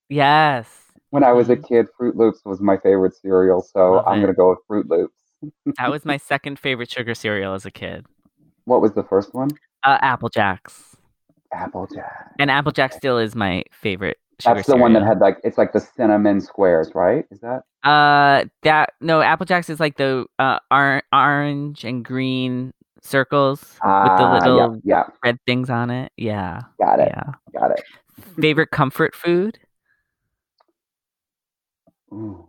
Yes. 0.09 0.86
When 1.16 1.24
I 1.24 1.33
was 1.33 1.48
a 1.48 1.57
Mhm. 1.57 1.66
kid, 1.66 1.87
Froot 1.98 2.14
Loops 2.14 2.42
was 2.44 2.61
my 2.61 2.76
favorite 2.76 3.14
cereal, 3.16 3.62
so 3.62 3.92
Love 3.94 4.05
I'm 4.07 4.18
it. 4.18 4.20
gonna 4.20 4.35
go 4.35 4.50
with 4.50 4.59
Froot 4.68 4.90
Loops. 4.90 5.14
That 5.79 5.90
was 5.90 6.05
my 6.05 6.18
second 6.18 6.59
favorite 6.59 6.90
sugar 6.90 7.14
cereal 7.14 7.55
as 7.55 7.64
a 7.64 7.70
kid. 7.70 8.05
What 8.66 8.83
was 8.83 8.92
the 8.92 9.02
first 9.02 9.33
one? 9.33 9.48
Uh, 9.83 9.96
Apple 10.02 10.29
Jacks. 10.29 10.94
Applejack. 11.55 12.33
And 12.38 12.50
Apple 12.50 12.70
Jack 12.72 12.92
still 12.92 13.16
is 13.16 13.35
my 13.35 13.64
favorite 13.72 14.18
sugar 14.42 14.57
That's 14.57 14.66
the 14.66 14.76
one 14.76 14.92
that 14.92 15.05
had 15.05 15.20
like 15.20 15.38
it's 15.42 15.57
like 15.57 15.72
the 15.72 15.81
cinnamon 15.81 16.42
squares, 16.42 16.94
right? 16.94 17.24
Is 17.31 17.40
that? 17.40 17.62
Uh, 17.83 18.44
that 18.64 18.90
no, 19.00 19.22
Apple 19.22 19.46
Jacks 19.46 19.70
is 19.70 19.81
like 19.81 19.96
the 19.96 20.26
uh 20.38 20.59
or- 20.70 21.02
orange 21.14 21.83
and 21.83 22.05
green 22.05 22.74
circles 23.00 23.61
with 23.62 23.79
the 23.81 23.88
Ah, 23.88 24.38
little 24.44 24.81
yeah, 24.85 25.05
red 25.24 25.38
things 25.46 25.70
on 25.70 25.88
it. 25.88 26.12
Yeah, 26.18 26.61
yeah, 26.79 26.87
got 26.87 27.00
it, 27.00 27.09
yeah. 27.11 27.33
got 27.59 27.70
it. 27.70 27.83
Favorite 28.38 28.70
comfort 28.70 29.14
food? 29.14 29.59
Ooh. 32.12 32.47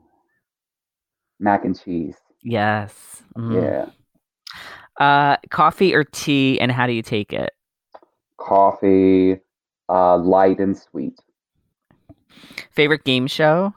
Mac 1.39 1.65
and 1.65 1.79
cheese. 1.79 2.15
Yes. 2.43 3.23
Mm. 3.37 3.63
Yeah. 3.63 3.85
Uh, 5.03 5.37
coffee 5.49 5.93
or 5.93 6.03
tea, 6.03 6.59
and 6.59 6.71
how 6.71 6.87
do 6.87 6.93
you 6.93 7.03
take 7.03 7.31
it? 7.31 7.51
Coffee, 8.37 9.39
uh, 9.89 10.17
light 10.17 10.59
and 10.59 10.77
sweet. 10.77 11.19
Favorite 12.71 13.03
game 13.03 13.27
show? 13.27 13.73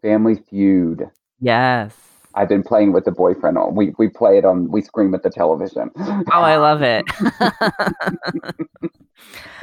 Family 0.00 0.36
Feud. 0.36 1.10
Yes. 1.40 1.96
I've 2.34 2.48
been 2.48 2.62
playing 2.62 2.92
with 2.92 3.04
the 3.04 3.12
boyfriend. 3.12 3.56
On 3.58 3.74
we 3.74 3.94
we 3.98 4.08
play 4.08 4.38
it 4.38 4.44
on. 4.44 4.70
We 4.70 4.82
scream 4.82 5.14
at 5.14 5.22
the 5.22 5.30
television. 5.30 5.90
Oh, 5.96 6.24
I 6.32 6.56
love 6.56 6.82
it. 6.82 7.04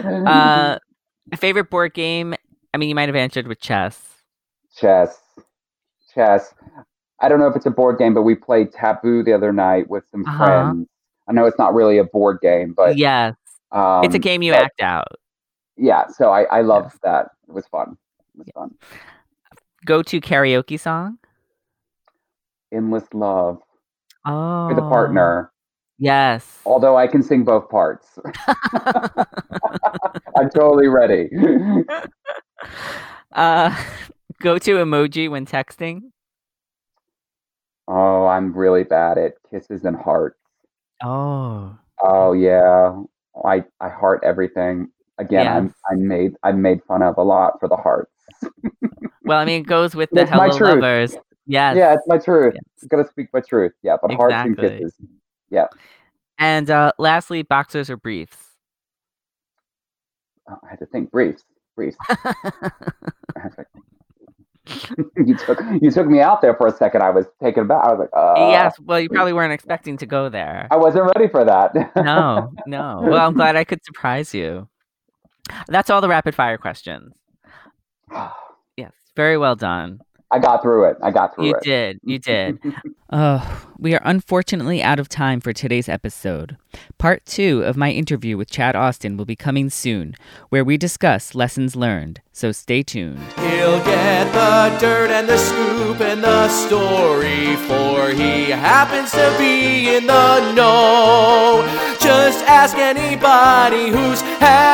uh, 0.26 0.80
favorite 1.36 1.70
board 1.70 1.94
game? 1.94 2.34
I 2.74 2.78
mean, 2.78 2.90
you 2.90 2.96
might 2.96 3.10
have 3.10 3.16
answered 3.16 3.48
with 3.48 3.60
chess. 3.60 4.11
Chess, 4.82 5.18
chess. 6.14 6.54
I 7.22 7.30
don't 7.30 7.40
know 7.40 7.48
if 7.48 7.56
it's 7.56 7.68
a 7.68 7.72
board 7.72 8.00
game, 8.00 8.14
but 8.16 8.24
we 8.24 8.34
played 8.36 8.74
Taboo 8.74 9.24
the 9.24 9.32
other 9.34 9.54
night 9.54 9.88
with 9.90 10.04
some 10.12 10.26
Uh-huh. 10.26 10.38
friends. 10.46 10.88
I 11.30 11.34
know 11.34 11.46
it's 11.46 11.60
not 11.60 11.74
really 11.76 12.00
a 12.00 12.04
board 12.04 12.40
game, 12.42 12.74
but 12.76 12.98
yes, 12.98 13.36
um, 13.72 14.04
it's 14.04 14.16
a 14.16 14.20
game 14.20 14.42
you 14.42 14.52
but- 14.54 14.64
act 14.64 14.82
out. 14.82 15.08
Yeah, 15.78 16.08
so 16.08 16.32
I 16.32 16.44
I 16.46 16.62
loved 16.62 16.94
Yes. 16.94 17.00
that. 17.04 17.28
It 17.48 17.54
was 17.54 17.66
fun. 17.68 17.96
It 18.36 18.40
was 18.40 18.48
fun. 18.54 18.76
Go 19.86 20.02
to 20.04 20.20
karaoke 20.20 20.80
song. 20.80 21.18
Endless 22.72 23.06
love 23.14 23.62
Oh, 24.26 24.68
with 24.68 24.78
a 24.78 24.82
partner. 24.82 25.52
Yes. 25.98 26.62
Although 26.66 26.98
I 26.98 27.08
can 27.08 27.24
sing 27.24 27.44
both 27.44 27.70
parts, 27.70 28.18
I'm 30.38 30.50
totally 30.50 30.88
ready. 30.88 31.30
uh, 33.34 33.76
go 34.42 34.58
to 34.60 34.76
emoji 34.76 35.30
when 35.30 35.46
texting. 35.46 36.02
oh, 37.88 38.26
I'm 38.26 38.54
really 38.54 38.84
bad 38.84 39.18
at 39.18 39.34
kisses 39.50 39.86
and 39.86 39.96
hearts. 39.96 40.38
Oh, 41.04 41.78
Oh 42.04 42.34
yeah, 42.34 43.00
I 43.46 43.64
I 43.80 43.90
heart 43.90 44.22
everything. 44.24 44.90
Again, 45.18 45.48
I'm 45.48 45.76
I'm 45.90 46.08
made 46.08 46.34
I'm 46.44 46.62
made 46.62 46.84
fun 46.88 47.04
of 47.04 47.18
a 47.18 47.24
lot 47.24 47.60
for 47.60 47.68
the 47.68 47.76
hearts. 47.76 48.12
well, 49.24 49.40
I 49.40 49.46
mean, 49.46 49.62
it 49.62 49.68
goes 49.68 49.96
with 49.96 50.10
the 50.14 50.22
It's 50.22 50.32
hello 50.32 50.48
lovers. 50.48 51.16
Yes. 51.46 51.78
Yeah, 51.78 51.94
it's 51.94 52.08
my 52.08 52.18
truth. 52.18 52.54
Yes. 52.56 52.64
I'm 52.82 52.88
gonna 52.88 53.08
speak 53.08 53.28
my 53.34 53.42
truth. 53.42 53.74
Yeah, 53.84 53.98
but 54.02 54.12
hearts 54.14 54.34
and 54.34 54.58
kisses. 54.58 54.96
Yeah. 55.50 55.68
And 56.40 56.72
uh, 56.72 56.92
lastly, 56.98 57.44
boxers 57.44 57.90
or 57.90 57.98
briefs? 57.98 58.38
Oh, 60.50 60.58
I 60.64 60.70
had 60.72 60.80
to 60.80 60.88
think 60.88 61.12
briefs. 61.12 61.44
Briefs. 61.76 61.98
you 65.18 65.36
took 65.36 65.62
you 65.82 65.92
took 65.92 66.08
me 66.08 66.20
out 66.20 66.42
there 66.42 66.56
for 66.56 66.68
a 66.68 66.76
second. 66.76 67.02
I 67.04 67.10
was 67.10 67.26
taken 67.42 67.64
aback. 67.64 67.84
I 67.84 67.92
was 67.94 68.00
like, 68.00 68.10
uh, 68.16 68.50
yes. 68.50 68.80
Well, 68.80 69.00
you 69.00 69.10
probably 69.10 69.34
weren't 69.34 69.54
expecting 69.54 69.98
to 69.98 70.06
go 70.06 70.30
there. 70.30 70.68
I 70.72 70.78
wasn't 70.78 71.12
ready 71.16 71.28
for 71.30 71.44
that. 71.46 71.74
no, 71.96 72.52
no. 72.66 73.02
Well, 73.12 73.28
I'm 73.28 73.34
glad 73.34 73.56
I 73.56 73.64
could 73.64 73.84
surprise 73.84 74.34
you. 74.34 74.68
That's 75.68 75.90
all 75.90 76.02
the 76.02 76.10
rapid 76.10 76.36
fire 76.36 76.58
questions. 76.58 77.14
yes, 78.78 78.94
very 79.16 79.38
well 79.38 79.56
done. 79.56 80.00
I 80.32 80.40
got 80.40 80.62
through 80.62 80.86
it. 80.86 80.98
I 81.04 81.12
got 81.12 81.36
through 81.36 81.48
You 81.48 81.56
it. 81.56 81.66
You 81.66 81.72
did. 81.72 82.00
You 82.04 82.20
did. 82.72 82.76
oh, 83.12 83.66
we 83.78 83.94
are 83.94 84.02
unfortunately 84.06 84.82
out 84.82 84.98
of 85.00 85.10
time 85.10 85.42
for 85.42 85.52
today's 85.52 85.90
episode. 85.90 86.56
Part 86.98 87.26
two 87.26 87.64
of 87.64 87.76
my 87.76 87.92
interview 87.92 88.38
with 88.38 88.50
Chad 88.50 88.76
Austin 88.76 89.18
will 89.18 89.26
be 89.26 89.36
coming 89.36 89.70
soon, 89.70 90.16
where 90.50 90.64
we 90.64 90.78
discuss 90.78 91.36
lessons 91.36 91.76
learned. 91.76 92.22
So 92.32 92.54
stay 92.54 92.82
tuned. 92.82 93.20
He'll 93.38 93.84
get 93.84 94.32
the 94.32 94.78
dirt 94.80 95.12
and 95.12 95.28
the 95.28 95.38
scoop 95.38 96.00
and 96.00 96.24
the 96.24 96.48
story, 96.48 97.58
for 97.68 98.10
he 98.10 98.50
happens 98.52 99.12
to 99.12 99.36
be 99.38 99.96
in 99.98 100.08
the 100.08 100.54
know. 100.54 101.68
Just 102.00 102.46
ask 102.46 102.78
anybody 102.78 103.90
who's 103.90 104.22
had 104.40 104.71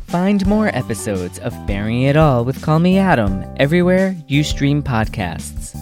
Find 0.08 0.46
more 0.46 0.68
episodes 0.76 1.40
of 1.40 1.54
Baring 1.66 2.02
It 2.02 2.18
All 2.18 2.44
with 2.44 2.62
Call 2.62 2.80
Me 2.80 2.98
Adam 2.98 3.46
everywhere 3.58 4.14
you 4.28 4.44
stream 4.44 4.84
podcasts. 4.84 5.74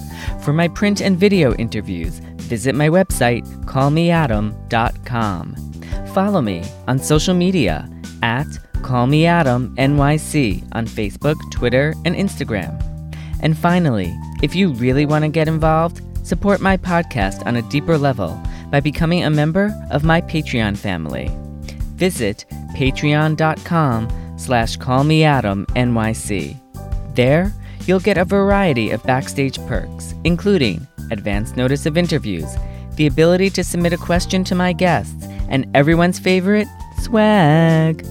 For 0.43 0.53
my 0.53 0.67
print 0.67 1.01
and 1.01 1.17
video 1.17 1.55
interviews, 1.55 2.19
visit 2.41 2.75
my 2.75 2.89
website, 2.89 3.43
callmeadam.com. 3.65 5.55
Follow 6.13 6.41
me 6.41 6.63
on 6.87 6.99
social 6.99 7.33
media 7.33 7.89
at 8.21 8.45
Call 8.83 9.07
Me 9.07 9.25
Adam 9.25 9.75
NYC 9.77 10.67
on 10.73 10.85
Facebook, 10.85 11.35
Twitter, 11.51 11.95
and 12.05 12.15
Instagram. 12.15 12.79
And 13.41 13.57
finally, 13.57 14.15
if 14.43 14.53
you 14.55 14.73
really 14.73 15.05
want 15.05 15.23
to 15.23 15.29
get 15.29 15.47
involved, 15.47 16.01
support 16.29 16.61
my 16.61 16.77
podcast 16.77 17.43
on 17.47 17.55
a 17.55 17.61
deeper 17.63 17.97
level 17.97 18.39
by 18.69 18.79
becoming 18.79 19.23
a 19.23 19.29
member 19.31 19.75
of 19.89 20.03
my 20.03 20.21
Patreon 20.21 20.77
family. 20.77 21.31
Visit 21.95 22.45
patreon.com 22.75 24.07
slash 24.37 24.77
callmeadamnyc. 24.77 26.55
There, 27.15 27.51
you'll 27.85 27.99
get 27.99 28.19
a 28.19 28.25
variety 28.25 28.91
of 28.91 29.03
backstage 29.03 29.57
perks, 29.65 30.13
including 30.23 30.87
advance 31.09 31.55
notice 31.55 31.87
of 31.87 31.97
interviews, 31.97 32.55
the 32.95 33.07
ability 33.07 33.49
to 33.49 33.63
submit 33.63 33.93
a 33.93 33.97
question 33.97 34.43
to 34.43 34.55
my 34.55 34.71
guests, 34.71 35.25
and 35.49 35.65
everyone's 35.73 36.19
favorite, 36.19 36.67
swag. 36.99 38.05